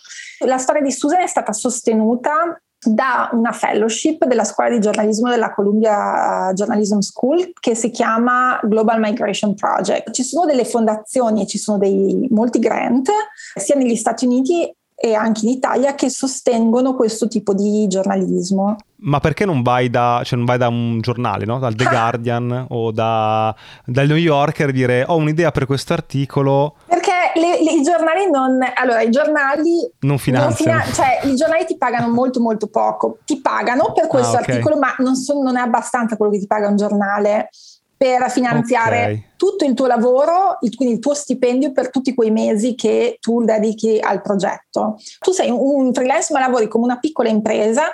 [0.46, 5.54] La storia di Susan è stata sostenuta da una fellowship della scuola di giornalismo della
[5.54, 10.12] Columbia Journalism School che si chiama Global Migration Project.
[10.12, 13.10] Ci sono delle fondazioni e ci sono dei, molti grant
[13.56, 18.78] sia negli Stati Uniti e anche in Italia che sostengono questo tipo di giornalismo.
[19.02, 21.60] Ma perché non vai da, cioè non vai da un giornale, no?
[21.60, 21.90] dal The ah.
[21.90, 23.56] Guardian o da,
[23.86, 26.78] dal New Yorker e dire ho un'idea per questo articolo?
[26.88, 28.58] Perché le, le, i giornali non...
[28.74, 29.88] Allora, i giornali...
[30.00, 30.80] Non finanziano.
[30.80, 33.20] Non fina, cioè, i giornali ti pagano molto molto poco.
[33.24, 34.56] Ti pagano per questo ah, okay.
[34.56, 37.50] articolo, ma non, so, non è abbastanza quello che ti paga un giornale
[37.98, 39.24] per finanziare okay.
[39.36, 44.00] tutto il tuo lavoro, quindi il tuo stipendio per tutti quei mesi che tu dedichi
[44.00, 44.98] al progetto.
[45.20, 47.88] Tu sei un freelance ma lavori come una piccola impresa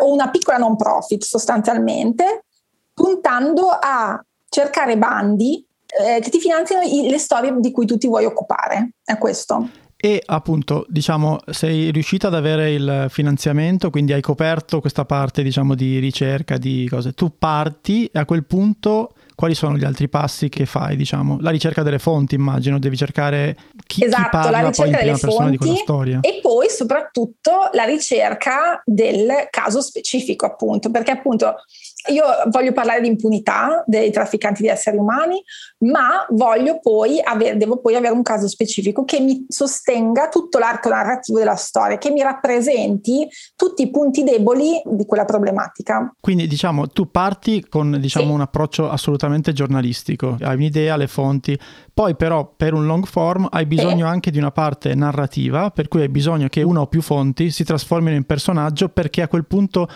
[0.00, 2.44] o una piccola non profit sostanzialmente,
[2.92, 8.06] puntando a cercare bandi eh, che ti finanziano i, le storie di cui tu ti
[8.06, 8.90] vuoi occupare.
[9.02, 9.68] È questo.
[10.00, 15.74] E appunto, diciamo, sei riuscita ad avere il finanziamento, quindi hai coperto questa parte, diciamo,
[15.74, 17.14] di ricerca, di cose.
[17.14, 20.96] Tu parti e a quel punto quali sono gli altri passi che fai?
[20.96, 21.38] Diciamo?
[21.40, 25.16] La ricerca delle fonti, immagino, devi cercare chi, esatto, chi parla la poi in delle
[25.16, 26.18] fonti, di quella storia.
[26.22, 31.54] E poi soprattutto la ricerca del caso specifico, appunto, perché appunto
[32.06, 35.42] io voglio parlare di impunità dei trafficanti di esseri umani,
[35.78, 40.88] ma voglio poi avere, devo poi avere un caso specifico che mi sostenga tutto l'arco
[40.88, 46.14] narrativo della storia, che mi rappresenti tutti i punti deboli di quella problematica.
[46.20, 48.32] Quindi diciamo, tu parti con diciamo, sì.
[48.32, 51.58] un approccio assolutamente giornalistico, hai un'idea, le fonti,
[51.92, 54.12] poi però per un long form hai bisogno sì.
[54.12, 57.64] anche di una parte narrativa, per cui hai bisogno che una o più fonti si
[57.64, 59.88] trasformino in personaggio perché a quel punto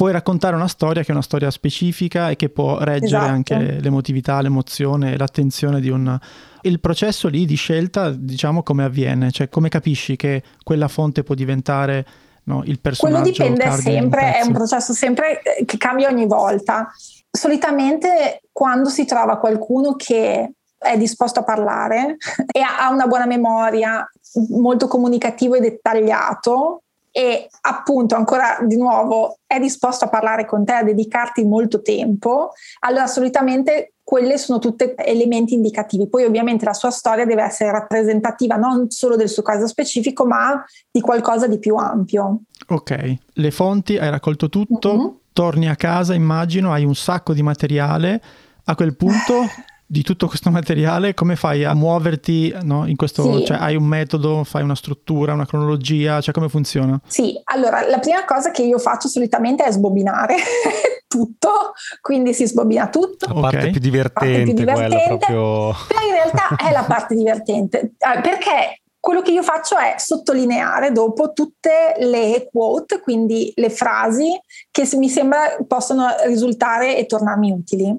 [0.00, 3.32] puoi raccontare una storia che è una storia specifica e che può reggere esatto.
[3.32, 6.18] anche l'emotività, l'emozione, l'attenzione di un...
[6.62, 9.30] Il processo lì di scelta, diciamo, come avviene?
[9.30, 12.06] Cioè, come capisci che quella fonte può diventare
[12.44, 13.20] no, il personaggio?
[13.20, 16.90] Quello dipende sempre, è un processo sempre che cambia ogni volta.
[17.30, 22.16] Solitamente quando si trova qualcuno che è disposto a parlare
[22.50, 24.10] e ha una buona memoria,
[24.48, 30.72] molto comunicativo e dettagliato e appunto ancora di nuovo è disposto a parlare con te,
[30.72, 36.08] a dedicarti molto tempo, allora solitamente quelle sono tutte elementi indicativi.
[36.08, 40.64] Poi ovviamente la sua storia deve essere rappresentativa non solo del suo caso specifico, ma
[40.90, 42.40] di qualcosa di più ampio.
[42.68, 45.06] Ok, le fonti hai raccolto tutto, mm-hmm.
[45.32, 48.20] torni a casa, immagino, hai un sacco di materiale.
[48.64, 49.44] A quel punto
[49.90, 53.46] di tutto questo materiale, come fai a muoverti no, in questo, sì.
[53.46, 57.00] cioè hai un metodo, fai una struttura, una cronologia, cioè come funziona?
[57.08, 60.36] Sì, allora la prima cosa che io faccio solitamente è sbobinare
[61.08, 63.26] tutto, quindi si sbobina tutto.
[63.26, 63.70] La parte okay.
[63.72, 65.74] più divertente, più divertente proprio...
[65.88, 70.92] però in realtà è la parte divertente, ah, perché quello che io faccio è sottolineare
[70.92, 74.38] dopo tutte le quote, quindi le frasi
[74.70, 77.98] che mi sembra possano risultare e tornarmi utili.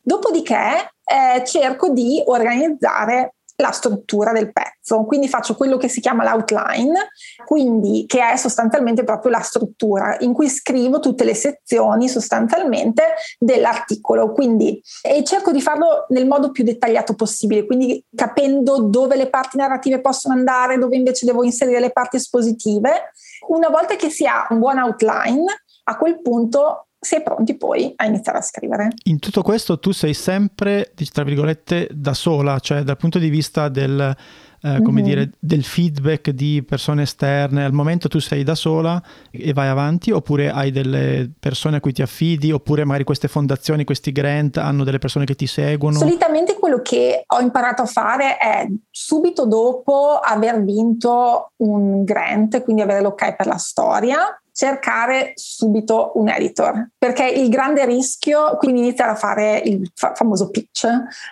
[0.00, 6.24] Dopodiché eh, cerco di organizzare la struttura del pezzo, quindi faccio quello che si chiama
[6.24, 7.08] l'outline,
[7.44, 14.32] quindi che è sostanzialmente proprio la struttura in cui scrivo tutte le sezioni sostanzialmente dell'articolo,
[14.32, 19.56] quindi e cerco di farlo nel modo più dettagliato possibile, quindi capendo dove le parti
[19.56, 23.12] narrative possono andare, dove invece devo inserire le parti espositive.
[23.48, 25.44] Una volta che si ha un buon outline,
[25.84, 28.88] a quel punto si è pronti poi a iniziare a scrivere.
[29.04, 33.68] In tutto questo tu sei sempre, tra virgolette, da sola, cioè dal punto di vista
[33.68, 34.16] del,
[34.66, 35.04] eh, come mm-hmm.
[35.04, 40.10] dire, del feedback di persone esterne, al momento tu sei da sola e vai avanti
[40.10, 44.82] oppure hai delle persone a cui ti affidi oppure magari queste fondazioni, questi grant hanno
[44.84, 45.98] delle persone che ti seguono?
[45.98, 52.80] Solitamente quello che ho imparato a fare è subito dopo aver vinto un grant, quindi
[52.80, 54.18] avere l'ok per la storia,
[54.54, 60.48] cercare subito un editor, perché il grande rischio, quindi iniziare a fare il fa- famoso
[60.50, 60.86] pitch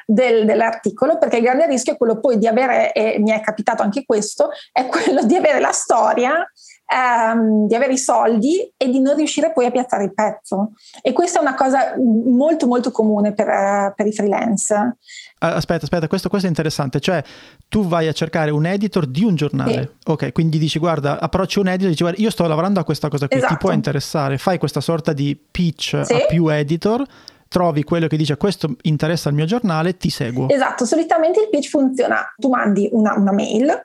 [0.05, 3.85] del, dell'articolo, perché il grande rischio è quello poi di avere, e mi è capitato
[3.85, 6.45] anche questo, è quello di avere la storia
[6.93, 10.73] ehm, di avere i soldi e di non riuscire poi a piazzare il pezzo.
[11.01, 14.97] E questa è una cosa molto molto comune per, per i freelance.
[15.45, 17.01] Aspetta, aspetta, questo, questo, è interessante.
[17.01, 17.23] Cioè,
[17.69, 19.95] tu vai a cercare un editor di un giornale.
[19.99, 20.11] Sì.
[20.11, 23.09] Ok, quindi dici, guarda, approcci un editor e dici, guarda, io sto lavorando a questa
[23.09, 23.55] cosa qui, esatto.
[23.55, 24.39] ti può interessare.
[24.39, 26.13] Fai questa sorta di pitch sì.
[26.13, 27.05] a più editor
[27.49, 30.49] trovi quello che dice questo interessa al mio giornale, ti seguo.
[30.49, 33.79] Esatto, solitamente il pitch funziona, tu mandi una, una mail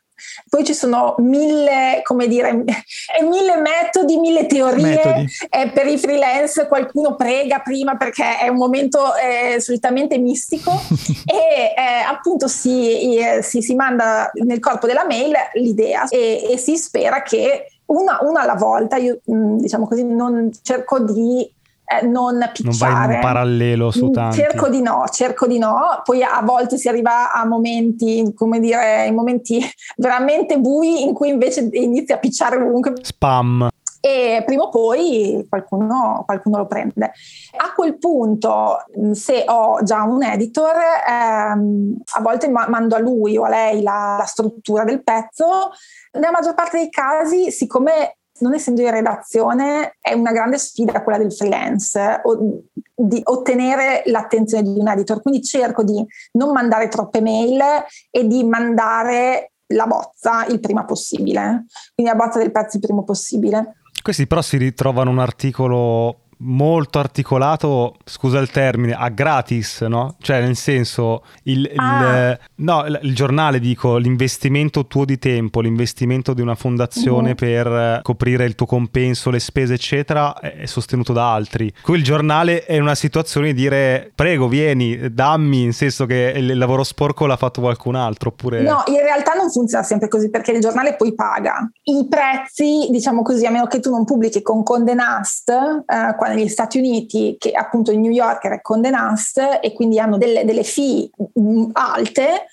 [0.50, 4.86] poi ci sono mille, come dire, mille metodi, mille teorie.
[4.86, 5.28] Metodi.
[5.50, 10.72] Eh, per i freelance qualcuno prega prima perché è un momento eh, solitamente mistico
[11.26, 16.58] e eh, appunto si, eh, si, si, manda nel corpo della mail l'idea e, e
[16.58, 21.50] si spera che una, una alla volta, io mm, diciamo così, non cerco di
[21.90, 22.92] eh, non picciare.
[22.92, 24.38] Non vai in parallelo su mm, tanti.
[24.38, 26.02] Cerco di no, cerco di no.
[26.04, 29.64] Poi a volte si arriva a momenti, come dire, in momenti
[29.96, 32.94] veramente bui in cui invece inizi a picciare ovunque.
[33.02, 33.70] Spam
[34.00, 37.12] e prima o poi qualcuno, qualcuno, lo prende.
[37.58, 40.76] A quel punto, mm, se ho già un editor,
[41.08, 45.72] ehm, a volte ma- mando a lui o a lei la, la, struttura del pezzo.
[46.14, 51.18] Nella maggior parte dei casi, siccome non essendo in redazione, è una grande sfida quella
[51.18, 52.64] del freelance, o
[52.94, 55.22] di ottenere l'attenzione di un editor.
[55.22, 57.62] Quindi cerco di non mandare troppe mail
[58.10, 63.04] e di mandare la bozza il prima possibile, quindi la bozza del pezzo il prima
[63.04, 63.76] possibile.
[64.02, 70.16] Questi però si ritrovano un articolo molto articolato, scusa il termine, a gratis, no?
[70.20, 72.30] Cioè nel senso, il, ah.
[72.30, 77.36] il, no, il giornale, dico, l'investimento tuo di tempo, l'investimento di una fondazione uh-huh.
[77.36, 81.74] per coprire il tuo compenso, le spese, eccetera, è sostenuto da altri.
[81.82, 86.58] Qui il giornale è una situazione di dire, prego, vieni, dammi, in senso che il
[86.58, 88.62] lavoro sporco l'ha fatto qualcun altro, oppure...
[88.62, 91.70] No, in realtà non funziona sempre così, perché il giornale poi paga.
[91.84, 96.34] I prezzi, diciamo così, a meno che tu non pubblichi con Conde Nast, eh, qua
[96.34, 100.46] negli Stati Uniti, che appunto in New York è Conde Nast e quindi hanno delle,
[100.46, 101.10] delle fee
[101.40, 102.46] mm, alte,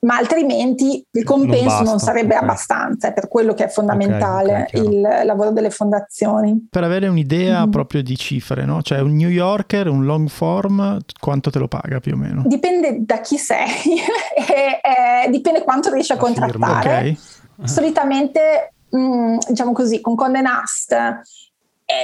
[0.00, 2.42] ma altrimenti il compenso non, non sarebbe okay.
[2.42, 6.66] abbastanza, è per quello che è fondamentale okay, okay, il lavoro delle fondazioni.
[6.68, 7.70] Per avere un'idea mm-hmm.
[7.70, 8.82] proprio di cifre, no?
[8.82, 12.42] Cioè un New Yorker, un long form, quanto te lo paga più o meno?
[12.46, 13.68] Dipende da chi sei
[14.34, 14.80] e
[15.24, 17.16] eh, dipende quanto riesci a La contrattare.
[17.62, 20.96] Solitamente, mh, mm, diciamo così, con Conde Nast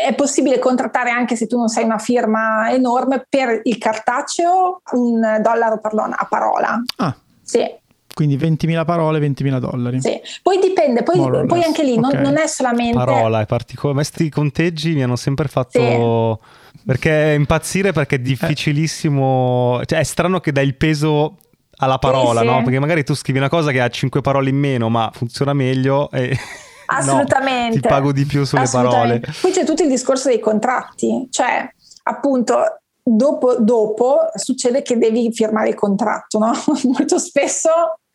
[0.06, 5.38] è possibile contrattare anche se tu non sei una firma enorme per il cartaceo un
[5.42, 6.82] dollaro per a parola.
[6.96, 7.16] Ah.
[7.42, 7.64] Sì.
[8.14, 10.00] Quindi 20.000 parole, 20.000 dollari.
[10.00, 12.14] Sì, poi dipende, poi, poi anche lì okay.
[12.14, 12.96] non, non, è solamente...
[12.96, 13.94] Parola, è particolare.
[13.94, 16.40] Questi conteggi mi hanno sempre fatto...
[16.42, 16.66] Sì.
[16.84, 21.36] Perché impazzire perché è difficilissimo, cioè è strano che dai il peso
[21.76, 22.52] alla parola, sì, sì.
[22.52, 22.62] no?
[22.62, 26.10] Perché magari tu scrivi una cosa che ha cinque parole in meno, ma funziona meglio
[26.10, 26.36] e...
[26.90, 27.76] Assolutamente.
[27.76, 29.20] No, ti pago di più sulle parole.
[29.40, 31.68] Poi c'è tutto il discorso dei contratti, cioè
[32.04, 36.52] appunto dopo, dopo succede che devi firmare il contratto, no?
[36.84, 37.70] Molto spesso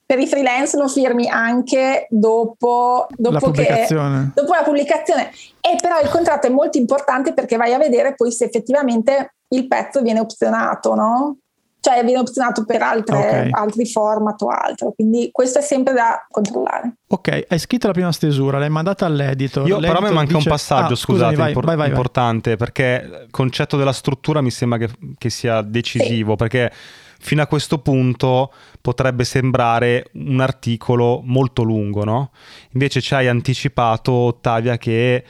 [0.05, 4.31] per i freelance lo firmi anche dopo, dopo, la pubblicazione.
[4.33, 5.31] Che, dopo la pubblicazione.
[5.61, 9.67] E però il contratto è molto importante perché vai a vedere poi se effettivamente il
[9.67, 11.37] pezzo viene opzionato, no?
[11.83, 13.49] Cioè viene opzionato per altre, okay.
[13.51, 16.95] altri format o altro, quindi questo è sempre da controllare.
[17.07, 19.67] Ok, hai scritto la prima stesura, l'hai mandata all'editor.
[19.67, 20.37] Io però mi manca dice...
[20.37, 24.49] un passaggio, ah, scusate, vai, impor- vai, vai, importante, perché il concetto della struttura mi
[24.49, 26.37] sembra che, che sia decisivo, sì.
[26.37, 26.71] perché
[27.19, 32.31] fino a questo punto potrebbe sembrare un articolo molto lungo, no?
[32.71, 35.25] Invece ci hai anticipato, Ottavia, che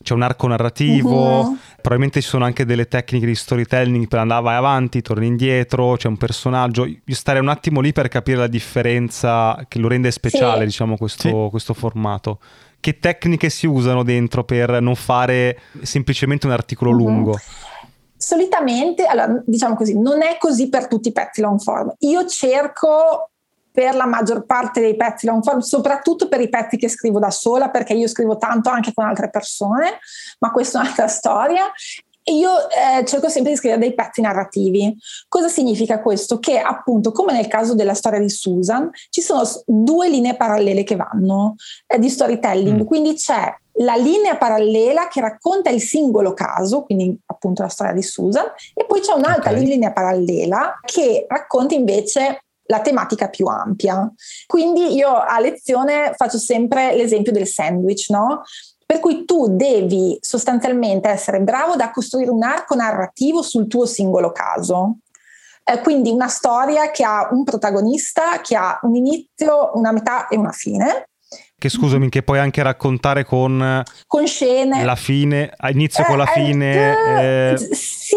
[0.00, 1.58] c'è un arco narrativo, uh-huh.
[1.86, 6.08] Probabilmente ci sono anche delle tecniche di storytelling per andare vai avanti, torni indietro, c'è
[6.08, 6.84] un personaggio.
[6.84, 10.64] Io starei un attimo lì per capire la differenza che lo rende speciale, sì.
[10.64, 11.48] diciamo, questo, sì.
[11.48, 12.40] questo formato.
[12.80, 16.96] Che tecniche si usano dentro per non fare semplicemente un articolo uh-huh.
[16.96, 17.38] lungo?
[18.16, 21.94] Solitamente, allora, diciamo così, non è così per tutti i pezzi long form.
[22.00, 23.30] Io cerco
[23.76, 27.30] per la maggior parte dei pezzi long form, soprattutto per i pezzi che scrivo da
[27.30, 29.98] sola, perché io scrivo tanto anche con altre persone,
[30.38, 31.70] ma questa è un'altra storia.
[32.22, 34.96] E io eh, cerco sempre di scrivere dei pezzi narrativi.
[35.28, 36.38] Cosa significa questo?
[36.38, 40.96] Che appunto, come nel caso della storia di Susan, ci sono due linee parallele che
[40.96, 41.54] vanno
[41.86, 42.82] eh, di storytelling.
[42.82, 42.86] Mm.
[42.86, 48.02] Quindi c'è la linea parallela che racconta il singolo caso, quindi appunto la storia di
[48.02, 49.64] Susan, e poi c'è un'altra okay.
[49.64, 54.10] linea parallela che racconta invece la tematica più ampia.
[54.46, 58.42] Quindi io a lezione faccio sempre l'esempio del sandwich, no?
[58.84, 64.30] Per cui tu devi sostanzialmente essere bravo da costruire un arco narrativo sul tuo singolo
[64.30, 64.98] caso.
[65.64, 70.36] Eh, quindi una storia che ha un protagonista, che ha un inizio, una metà e
[70.36, 71.08] una fine
[71.58, 74.84] che scusami, che puoi anche raccontare con, con scene.
[74.84, 76.74] La fine, inizio eh, con la fine.
[76.74, 78.16] Eh, eh, sì,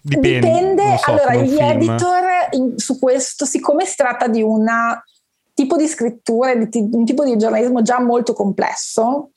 [0.00, 0.48] dipende.
[0.48, 0.98] dipende.
[0.98, 1.62] So, allora, gli film.
[1.62, 4.66] editor in, su questo, siccome si tratta di un
[5.54, 9.30] tipo di scrittura, di, di un tipo di giornalismo già molto complesso,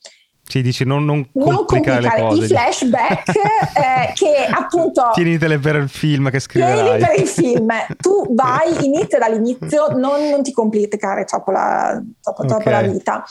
[0.48, 2.44] sì, dici non, non, non complicare, complicare le cose.
[2.44, 5.10] I flashback eh, che appunto...
[5.12, 6.74] Tienitele per il film che scriverai.
[6.74, 7.72] Tienili per il film.
[7.98, 12.54] Tu vai, inizia dall'inizio, non, non ti complicare troppo la, troppo, okay.
[12.54, 13.24] troppo la vita.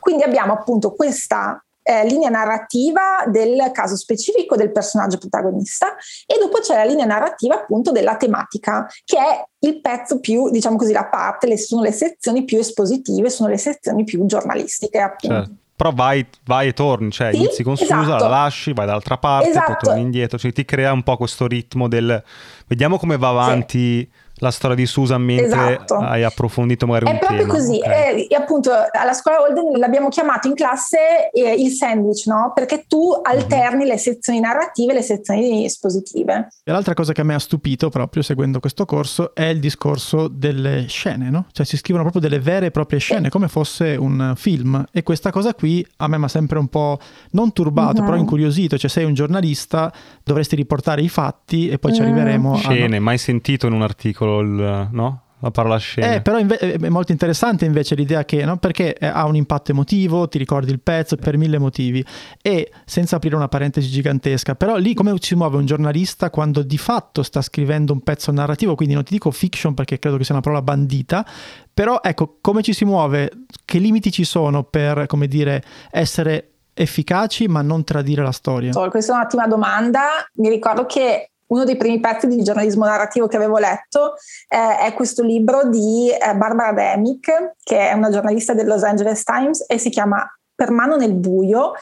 [0.00, 5.94] Quindi abbiamo appunto questa eh, linea narrativa del caso specifico del personaggio protagonista
[6.26, 10.76] e dopo c'è la linea narrativa appunto della tematica che è il pezzo più, diciamo
[10.76, 15.34] così, la parte, le, sono le sezioni più espositive, sono le sezioni più giornalistiche appunto.
[15.34, 15.62] Certo.
[15.76, 18.02] Però vai, vai, e torni, cioè sì, inizi con esatto.
[18.02, 19.72] Susa, la lasci, vai dall'altra parte, esatto.
[19.72, 22.22] poi torni indietro, cioè ti crea un po' questo ritmo del
[22.66, 23.98] vediamo come va avanti.
[23.98, 25.96] Sì la storia di Susan mentre esatto.
[25.96, 27.32] hai approfondito magari è un tema.
[27.32, 28.24] È proprio così, okay.
[28.24, 32.52] e appunto alla scuola Holden l'abbiamo chiamato in classe eh, il sandwich, no?
[32.54, 33.20] Perché tu mhm.
[33.22, 33.88] alterni mm-hmm.
[33.88, 36.48] le sezioni narrative e le sezioni espositive.
[36.64, 40.28] E l'altra cosa che a me ha stupito proprio seguendo questo corso è il discorso
[40.28, 41.46] delle scene, no?
[41.52, 43.30] Cioè si scrivono proprio delle vere e proprie scene, sì.
[43.30, 44.84] come fosse un film.
[44.90, 46.98] E questa cosa qui a me mi ha sempre un po'
[47.30, 48.04] non turbato, mm-hmm.
[48.04, 48.78] però incuriosito.
[48.78, 51.94] Cioè sei un giornalista, dovresti riportare i fatti e poi mm.
[51.94, 52.76] ci arriveremo scene, a...
[52.76, 55.24] Scene, mai sentito in un articolo il, no?
[55.44, 56.14] la parola scena.
[56.14, 58.56] Eh, però inve- è molto interessante invece l'idea che, no?
[58.56, 62.04] perché ha un impatto emotivo, ti ricordi il pezzo per mille motivi
[62.40, 66.78] e senza aprire una parentesi gigantesca, però lì come si muove un giornalista quando di
[66.78, 70.34] fatto sta scrivendo un pezzo narrativo, quindi non ti dico fiction perché credo che sia
[70.34, 71.26] una parola bandita,
[71.72, 73.30] però ecco come ci si muove,
[73.66, 78.72] che limiti ci sono per, come dire, essere efficaci ma non tradire la storia?
[78.88, 83.36] Questa è un'ottima domanda, mi ricordo che uno dei primi pezzi di giornalismo narrativo che
[83.36, 84.14] avevo letto
[84.48, 89.22] eh, è questo libro di eh, Barbara Demick, che è una giornalista del Los Angeles
[89.22, 91.72] Times e si chiama Per mano nel buio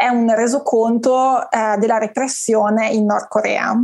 [0.00, 3.78] è un resoconto eh, della repressione in Nord Corea.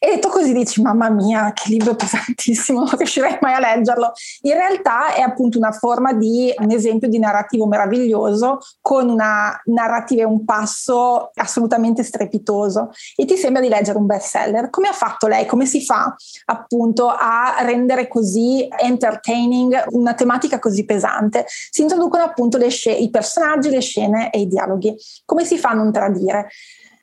[0.00, 4.10] E detto così dici, mamma mia, che libro pesantissimo, non riuscirei mai a leggerlo.
[4.40, 10.22] In realtà è appunto una forma di, un esempio di narrativo meraviglioso, con una narrativa
[10.22, 12.90] e un passo assolutamente strepitoso.
[13.14, 14.70] E ti sembra di leggere un bestseller.
[14.70, 15.46] Come ha fatto lei?
[15.46, 16.12] Come si fa
[16.46, 21.44] appunto a rendere così entertaining una tematica così pesante?
[21.46, 24.96] Si introducono appunto sc- i personaggi, le scene e i dialoghi.
[25.24, 26.48] Come si fa non tradire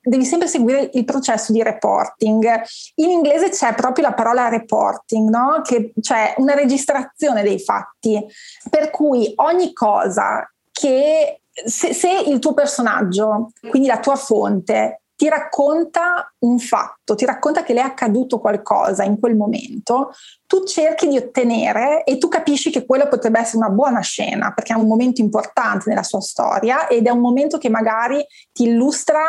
[0.08, 2.62] devi sempre seguire il processo di reporting.
[2.96, 5.60] In inglese c'è proprio la parola reporting, no?
[5.62, 8.24] che cioè una registrazione dei fatti,
[8.70, 15.28] per cui ogni cosa che se, se, il tuo personaggio, quindi la tua fonte, ti
[15.28, 20.12] racconta un fatto, ti racconta che le è accaduto qualcosa in quel momento,
[20.46, 24.74] tu cerchi di ottenere e tu capisci che quella potrebbe essere una buona scena perché
[24.74, 29.20] è un momento importante nella sua storia ed è un momento che magari ti illustra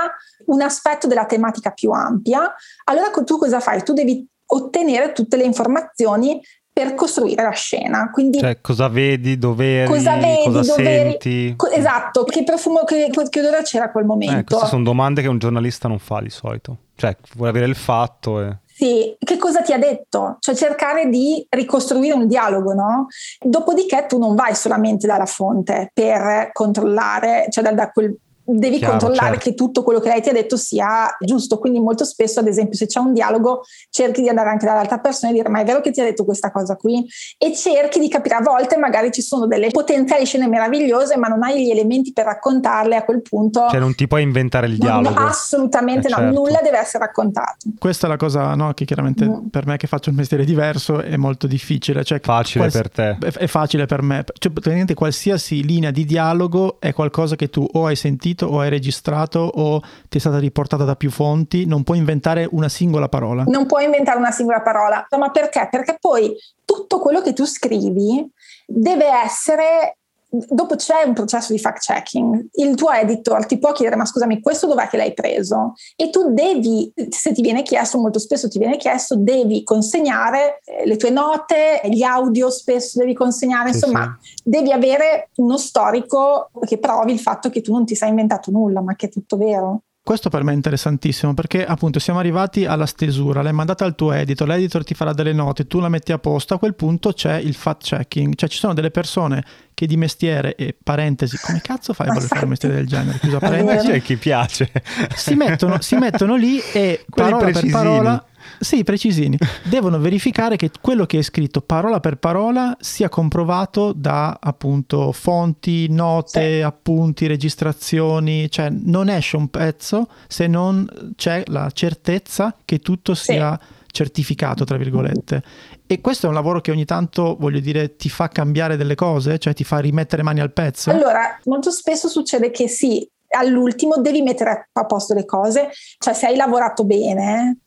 [0.45, 2.53] un aspetto della tematica più ampia.
[2.83, 3.81] Allora tu cosa fai?
[3.81, 6.39] Tu devi ottenere tutte le informazioni
[6.79, 8.09] per costruire la scena.
[8.09, 11.53] Quindi, cioè, cosa vedi, dove eri, cosa, vedi, cosa doveri, senti.
[11.57, 14.37] Co- esatto, che profumo, che, che odore c'era a quel momento.
[14.37, 16.77] Eh, queste sono domande che un giornalista non fa di solito.
[16.95, 18.57] Cioè, vuole avere il fatto e...
[18.65, 20.37] Sì, che cosa ti ha detto?
[20.39, 23.07] Cioè cercare di ricostruire un dialogo, no?
[23.41, 28.17] Dopodiché tu non vai solamente dalla fonte per controllare, cioè da, da quel
[28.57, 29.49] devi Chiaro, controllare certo.
[29.49, 31.59] che tutto quello che lei ti ha detto sia giusto.
[31.59, 35.31] Quindi molto spesso, ad esempio, se c'è un dialogo, cerchi di andare anche dall'altra persona
[35.31, 37.05] e dire ma è vero che ti ha detto questa cosa qui?
[37.37, 41.43] E cerchi di capire, a volte magari ci sono delle potenziali scene meravigliose, ma non
[41.43, 43.67] hai gli elementi per raccontarle a quel punto.
[43.69, 45.19] Cioè non ti puoi inventare il dialogo.
[45.19, 46.39] No, assolutamente eh, no, certo.
[46.39, 47.69] nulla deve essere raccontato.
[47.77, 49.47] Questa è la cosa no, che chiaramente mm.
[49.47, 52.03] per me che faccio un mestiere diverso è molto difficile.
[52.03, 53.31] Cioè, facile quals- per te.
[53.37, 54.23] È facile per me.
[54.37, 58.59] Cioè, praticamente qualsiasi linea di dialogo è qualcosa che tu o hai sentito sentito o
[58.59, 63.09] hai registrato o ti è stata riportata da più fonti, non puoi inventare una singola
[63.09, 63.43] parola.
[63.43, 65.67] Non puoi inventare una singola parola, ma perché?
[65.69, 68.25] Perché poi tutto quello che tu scrivi
[68.65, 69.97] deve essere
[70.29, 72.49] dopo c'è un processo di fact checking.
[72.53, 75.73] Il tuo editor ti può chiedere: Ma scusami, questo dov'è che l'hai preso?
[75.95, 80.85] E tu devi, se ti viene chiesto, molto spesso ti viene chiesto, devi consegnare eh,
[80.85, 84.33] le tue note, gli audio spesso devi consegnare, sì, insomma, sì.
[84.43, 88.81] devi avere uno storico che provi il fatto che tu non ti sei inventato nulla,
[88.81, 89.81] ma che è tutto vero.
[90.09, 94.11] Questo per me è interessantissimo perché appunto siamo arrivati alla stesura, l'hai mandata al tuo
[94.11, 97.35] editor, l'editor ti farà delle note, tu la metti a posto, a quel punto c'è
[97.35, 99.45] il fact checking, cioè ci sono delle persone
[99.75, 103.19] che di mestiere e parentesi, come cazzo fai a voler fare un mestiere del genere?
[103.19, 103.85] Chiusa parentesi.
[103.85, 104.71] C'è chi piace.
[105.13, 108.25] Si mettono, si mettono lì e parola per parola
[108.59, 109.37] sì, precisini.
[109.69, 115.87] Devono verificare che quello che è scritto parola per parola sia comprovato da appunto fonti,
[115.89, 116.61] note, sì.
[116.61, 123.59] appunti, registrazioni, cioè non esce un pezzo se non c'è la certezza che tutto sia
[123.59, 123.85] sì.
[123.91, 125.43] certificato, tra virgolette.
[125.85, 129.39] E questo è un lavoro che ogni tanto, voglio dire, ti fa cambiare delle cose,
[129.39, 130.91] cioè ti fa rimettere mani al pezzo.
[130.91, 136.27] Allora, molto spesso succede che sì, all'ultimo devi mettere a posto le cose, cioè se
[136.27, 137.59] hai lavorato bene,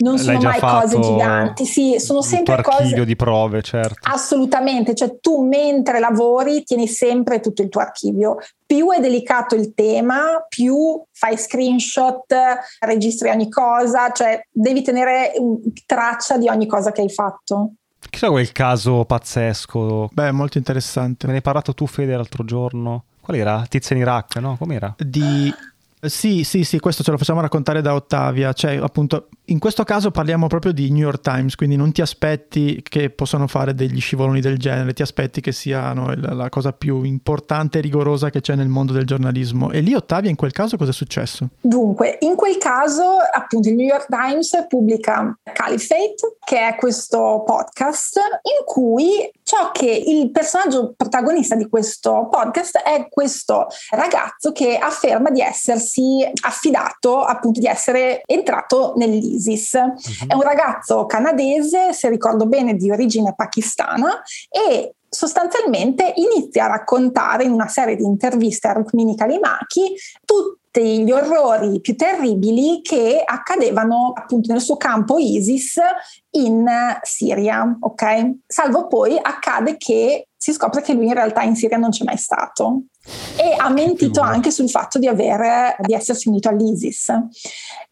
[0.00, 4.08] non sono mai cose giganti, sì, sono sempre il tuo archivio di prove, certo.
[4.10, 8.36] Assolutamente, cioè tu mentre lavori tieni sempre tutto il tuo archivio.
[8.64, 12.24] Più è delicato il tema, più fai screenshot,
[12.80, 15.32] registri ogni cosa, cioè devi tenere
[15.86, 17.72] traccia di ogni cosa che hai fatto.
[18.08, 20.08] Chissà quel caso pazzesco.
[20.12, 21.26] Beh, molto interessante.
[21.26, 23.04] Me ne hai parlato tu, Fede, l'altro giorno.
[23.20, 23.64] Qual era?
[23.68, 24.56] Tizia in Iraq, no?
[24.56, 24.94] Com'era?
[24.96, 25.52] Di
[26.02, 30.12] sì, sì, sì, questo ce lo facciamo raccontare da Ottavia, cioè appunto in questo caso
[30.12, 34.40] parliamo proprio di New York Times, quindi non ti aspetti che possano fare degli scivoloni
[34.40, 38.68] del genere, ti aspetti che siano la cosa più importante e rigorosa che c'è nel
[38.68, 39.72] mondo del giornalismo.
[39.72, 41.48] E lì Ottavia in quel caso cosa è successo?
[41.60, 48.18] Dunque, in quel caso appunto il New York Times pubblica Caliphate, che è questo podcast
[48.18, 55.30] in cui ciò che il personaggio protagonista di questo podcast è questo ragazzo che afferma
[55.30, 59.72] di essersi affidato, appunto di essere entrato nell'ISIS ISIS.
[59.72, 60.26] Uh-huh.
[60.26, 67.44] È un ragazzo canadese, se ricordo bene, di origine pakistana e sostanzialmente inizia a raccontare
[67.44, 74.12] in una serie di interviste a Rukmini Kalimaki tutti gli orrori più terribili che accadevano
[74.14, 75.80] appunto nel suo campo ISIS
[76.32, 76.64] in
[77.02, 78.36] Siria, ok?
[78.46, 82.16] Salvo poi accade che si scopre che lui in realtà in Siria non c'è mai
[82.16, 82.84] stato
[83.36, 87.12] e ha mentito anche sul fatto di, aver, di essersi unito all'ISIS.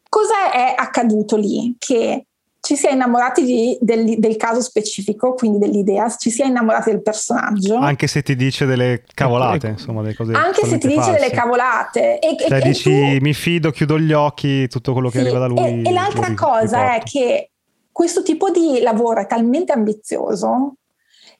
[0.08, 1.74] Cosa è accaduto lì?
[1.78, 2.26] Che
[2.60, 6.90] ci si è innamorati di, del, del, caso specifico, quindi dell'idea, ci si è innamorati
[6.90, 7.76] del personaggio.
[7.76, 11.10] Anche se ti dice delle cavolate, insomma, delle cose Anche se ti false.
[11.10, 12.18] dice delle cavolate.
[12.18, 13.24] E, cioè e, dici tu...
[13.24, 15.82] mi fido, chiudo gli occhi, tutto quello che sì, arriva da lui.
[15.82, 17.50] E, e l'altra cosa è che
[17.90, 20.74] questo tipo di lavoro è talmente ambizioso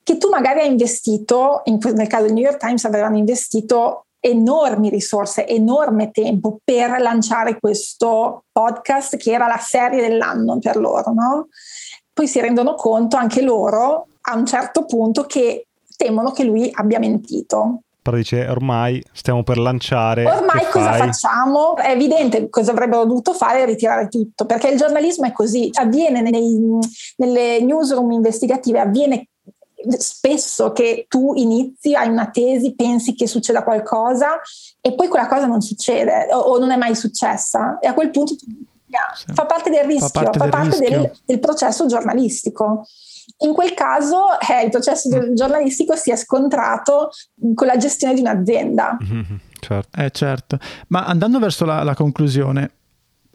[0.03, 4.89] che tu magari hai investito, in, nel caso del New York Times avevano investito enormi
[4.91, 11.49] risorse, enorme tempo per lanciare questo podcast che era la serie dell'anno per loro, no?
[12.13, 15.67] Poi si rendono conto anche loro a un certo punto che
[15.97, 17.83] temono che lui abbia mentito.
[18.01, 20.25] Però dice ormai stiamo per lanciare.
[20.25, 20.99] Ormai cosa fai?
[20.99, 21.77] facciamo?
[21.77, 26.59] È evidente cosa avrebbero dovuto fare ritirare tutto, perché il giornalismo è così, avviene nei,
[27.17, 29.28] nelle newsroom investigative, avviene
[29.99, 34.41] spesso che tu inizi, hai una tesi, pensi che succeda qualcosa
[34.81, 38.11] e poi quella cosa non succede o, o non è mai successa e a quel
[38.11, 39.33] punto sì.
[39.33, 41.01] fa parte del rischio, fa parte, fa del, parte rischio.
[41.01, 42.87] Del, del, processo giornalistico.
[43.41, 45.35] In quel caso eh, il processo mm.
[45.35, 47.11] giornalistico si è scontrato
[47.55, 48.97] con la gestione di un'azienda.
[49.03, 50.01] Mm-hmm, certo.
[50.01, 50.59] Eh, certo.
[50.89, 52.71] Ma andando verso la, la conclusione,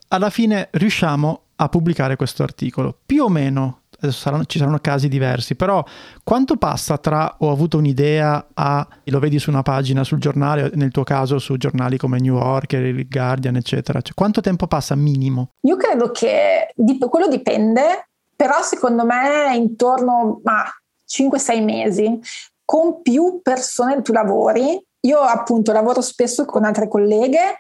[0.10, 2.98] alla fine riusciamo a pubblicare questo articolo.
[3.06, 5.84] Più o meno saranno, ci saranno casi diversi, però
[6.24, 10.92] quanto passa tra ho avuto un'idea a lo vedi su una pagina sul giornale, nel
[10.92, 15.50] tuo caso su giornali come New Yorker, il Guardian, eccetera, cioè, quanto tempo passa minimo?
[15.68, 20.66] Io credo che dip- quello dipende, però secondo me intorno a
[21.06, 22.20] 5-6 mesi,
[22.66, 24.82] con più persone tu lavori.
[25.02, 27.58] Io appunto lavoro spesso con altre colleghe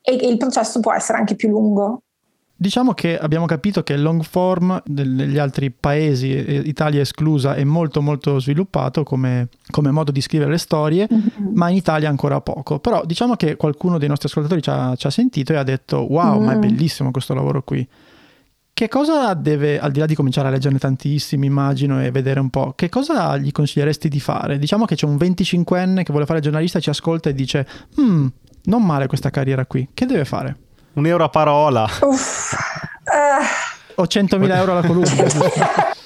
[0.00, 2.02] e il processo può essere anche più lungo.
[2.56, 8.00] Diciamo che abbiamo capito che il long form degli altri paesi, Italia esclusa, è molto
[8.00, 11.52] molto sviluppato come, come modo di scrivere le storie, mm-hmm.
[11.54, 12.78] ma in Italia ancora poco.
[12.78, 16.06] Però diciamo che qualcuno dei nostri ascoltatori ci ha, ci ha sentito e ha detto
[16.08, 16.44] wow, mm.
[16.44, 16.60] ma è mm.
[16.60, 17.86] bellissimo questo lavoro qui.
[18.72, 22.50] Che cosa deve, al di là di cominciare a leggerne tantissimi, immagino, e vedere un
[22.50, 24.58] po', che cosa gli consiglieresti di fare?
[24.58, 27.66] Diciamo che c'è un 25enne che vuole fare giornalista, ci ascolta e dice,
[28.00, 28.26] hmm,
[28.64, 30.56] non male questa carriera qui, che deve fare?
[30.94, 31.86] Un euro a parola.
[32.02, 35.08] Uff, uh, o 100.000 euro alla columna.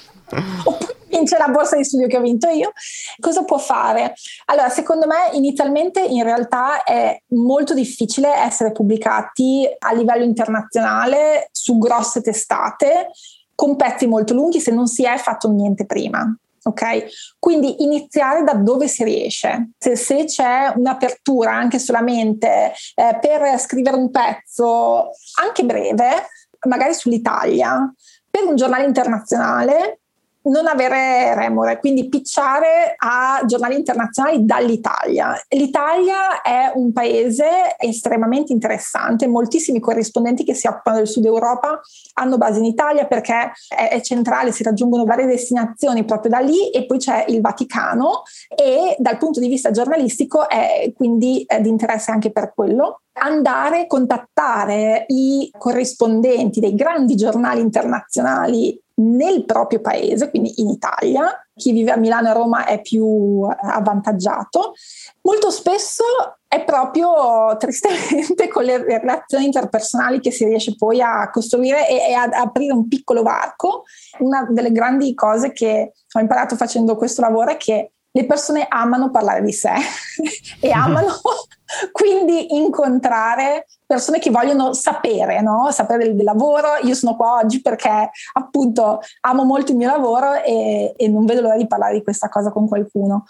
[1.19, 2.71] vince la borsa di studio che ho vinto io.
[3.19, 4.13] Cosa può fare?
[4.45, 11.77] Allora, secondo me inizialmente in realtà è molto difficile essere pubblicati a livello internazionale su
[11.77, 13.09] grosse testate
[13.53, 16.33] con pezzi molto lunghi se non si è fatto niente prima.
[16.63, 17.37] Ok?
[17.39, 19.71] Quindi iniziare da dove si riesce.
[19.77, 26.27] Se, se c'è un'apertura anche solamente eh, per scrivere un pezzo, anche breve,
[26.67, 27.93] magari sull'Italia,
[28.29, 30.01] per un giornale internazionale,
[30.43, 35.39] non avere remore, quindi picciare a giornali internazionali dall'Italia.
[35.49, 41.81] L'Italia è un paese estremamente interessante, moltissimi corrispondenti che si occupano del Sud Europa
[42.13, 46.69] hanno base in Italia perché è, è centrale, si raggiungono varie destinazioni proprio da lì
[46.69, 48.23] e poi c'è il Vaticano
[48.55, 53.87] e dal punto di vista giornalistico è quindi di interesse anche per quello andare a
[53.87, 61.31] contattare i corrispondenti dei grandi giornali internazionali nel proprio paese, quindi in Italia.
[61.53, 64.73] Chi vive a Milano e Roma è più avvantaggiato.
[65.21, 66.03] Molto spesso
[66.47, 72.13] è proprio tristemente con le relazioni interpersonali che si riesce poi a costruire e, e
[72.13, 73.83] ad aprire un piccolo varco.
[74.19, 79.11] Una delle grandi cose che ho imparato facendo questo lavoro è che le persone amano
[79.11, 79.71] parlare di sé
[80.59, 81.07] e amano
[81.93, 85.71] quindi incontrare persone che vogliono sapere, no?
[85.71, 86.67] sapere del, del, lavoro.
[86.83, 91.41] Io sono qua oggi perché appunto amo molto il mio lavoro e, e non vedo
[91.41, 93.25] l'ora di parlare di questa cosa con qualcuno.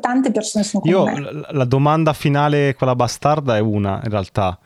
[0.00, 1.44] Tante persone sono Io, me.
[1.50, 4.58] la domanda finale, quella bastarda, è una in realtà.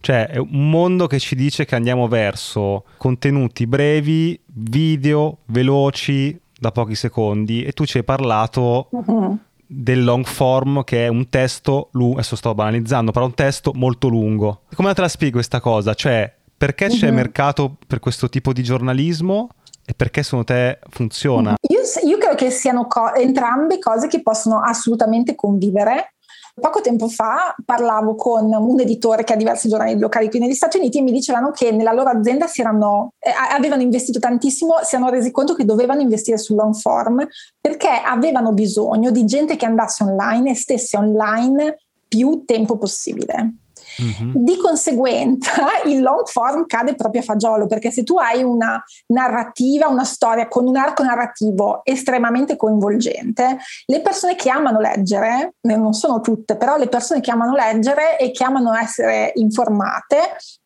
[0.00, 6.70] Cioè, è un mondo che ci dice che andiamo verso contenuti brevi, video, veloci, da
[6.70, 8.86] pochi secondi, e tu ci hai parlato...
[8.90, 9.38] Uh-huh
[9.74, 14.08] del long form che è un testo, lungo, adesso sto banalizzando, però un testo molto
[14.08, 14.64] lungo.
[14.74, 15.94] Come te la spiego questa cosa?
[15.94, 17.14] Cioè, perché c'è uh-huh.
[17.14, 19.48] mercato per questo tipo di giornalismo
[19.84, 21.54] e perché secondo te funziona?
[21.70, 26.14] Io, io credo che siano co- entrambe cose che possono assolutamente convivere
[26.54, 30.76] Poco tempo fa parlavo con un editore che ha diversi giornali locali qui negli Stati
[30.76, 35.10] Uniti e mi dicevano che nella loro azienda erano, eh, avevano investito tantissimo, si erano
[35.10, 37.26] resi conto che dovevano investire sul long form
[37.58, 43.54] perché avevano bisogno di gente che andasse online e stesse online più tempo possibile.
[44.00, 44.34] Mm-hmm.
[44.36, 45.52] Di conseguenza
[45.86, 50.48] il long form cade proprio a fagiolo perché se tu hai una narrativa, una storia
[50.48, 56.76] con un arco narrativo estremamente coinvolgente, le persone che amano leggere, non sono tutte, però
[56.76, 60.16] le persone che amano leggere e che amano essere informate,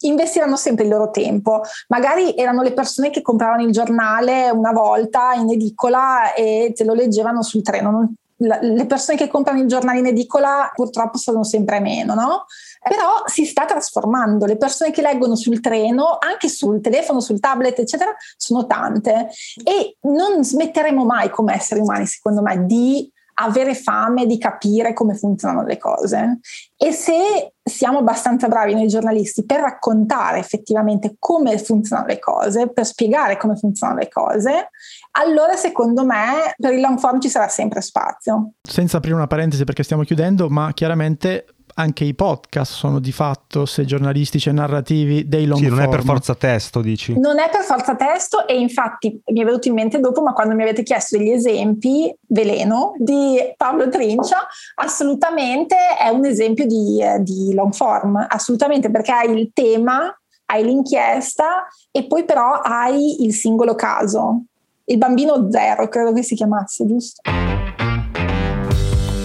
[0.01, 1.63] investiranno sempre il loro tempo.
[1.89, 6.95] Magari erano le persone che compravano il giornale una volta in edicola e te lo
[6.95, 8.13] leggevano sul treno.
[8.39, 12.45] Le persone che comprano il giornale in edicola purtroppo sono sempre meno, no?
[12.89, 17.79] Però si sta trasformando, le persone che leggono sul treno, anche sul telefono, sul tablet,
[17.81, 19.29] eccetera, sono tante
[19.65, 25.15] e non smetteremo mai come esseri umani, secondo me, di avere fame di capire come
[25.15, 26.39] funzionano le cose.
[26.77, 32.87] E se siamo abbastanza bravi noi giornalisti per raccontare effettivamente come funzionano le cose, per
[32.87, 34.71] spiegare come funzionano le cose,
[35.13, 38.53] allora secondo me per il long form ci sarà sempre spazio.
[38.63, 41.47] Senza aprire una parentesi perché stiamo chiudendo, ma chiaramente
[41.79, 45.79] anche i podcast sono di fatto, se giornalistici e narrativi, dei long sì, form.
[45.79, 47.19] non è per forza testo, dici?
[47.19, 50.55] Non è per forza testo e infatti mi è venuto in mente dopo, ma quando
[50.55, 54.47] mi avete chiesto degli esempi, Veleno, di Paolo Trincia,
[54.77, 60.15] assolutamente è un esempio di, di long form, assolutamente, perché hai il tema,
[60.47, 64.45] hai l'inchiesta e poi però hai il singolo caso.
[64.85, 67.21] Il bambino zero, credo che si chiamasse, giusto?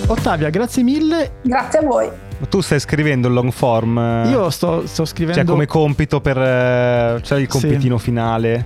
[0.08, 1.40] Ottavia, grazie mille.
[1.44, 2.30] Grazie a voi.
[2.50, 4.26] Tu stai scrivendo il long form?
[4.28, 5.40] Io sto, sto scrivendo...
[5.40, 6.38] Cioè come compito per...
[6.38, 8.04] Eh, c'è il compitino sì.
[8.04, 8.66] finale?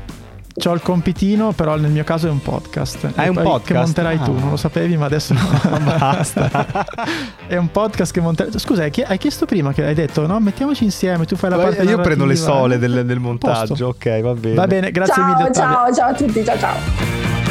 [0.58, 3.12] C'ho il compitino, però nel mio caso è un podcast.
[3.16, 3.66] Ah, è un podcast?
[3.66, 4.24] Che monterai ah.
[4.24, 6.86] tu, non lo sapevi, ma adesso no, basta.
[7.48, 8.58] è un podcast che monterai...
[8.58, 11.84] Scusa, hai chiesto prima che hai detto, no, mettiamoci insieme, tu fai la Beh, parte
[11.84, 13.88] Io prendo le sole del, del montaggio, Posto.
[13.88, 14.56] ok, va bene.
[14.56, 15.52] Va bene, grazie ciao, mille.
[15.52, 17.45] Ciao, ciao a tutti, ciao ciao.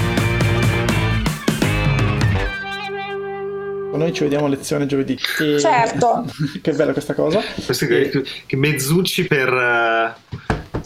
[3.96, 5.18] Noi ci vediamo a lezione giovedì.
[5.40, 5.58] E...
[5.58, 6.24] Certo.
[6.62, 7.40] che bella questa cosa.
[7.64, 8.10] Questo e...
[8.10, 10.38] che, che mezzucci per uh,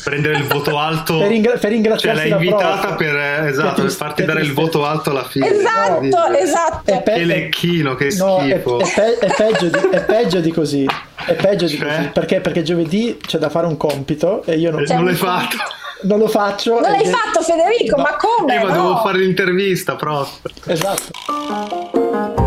[0.03, 1.19] prendere il voto alto.
[1.19, 4.85] per, ingra- per ringraziarsi Cioè l'hai invitata per, eh, esatto, per farti dare il voto
[4.85, 5.51] alto alla fine.
[5.51, 7.03] Esatto, no, esatto.
[7.03, 8.81] Pe- che lecchino, che no, schifo.
[8.81, 10.87] È, è, pe- è, peggio di, è, peggio di, così.
[11.27, 11.79] È peggio cioè?
[11.79, 12.11] di così.
[12.13, 12.41] Perché?
[12.41, 15.57] Perché giovedì c'è da fare un compito e io non, cioè, non l'hai fatto
[16.03, 16.81] non lo faccio.
[16.81, 18.03] Non l'hai fatto Federico, no.
[18.03, 18.55] ma come?
[18.55, 18.73] Eh, ma no.
[18.73, 20.53] devo fare l'intervista, proprio.
[20.67, 22.47] Esatto.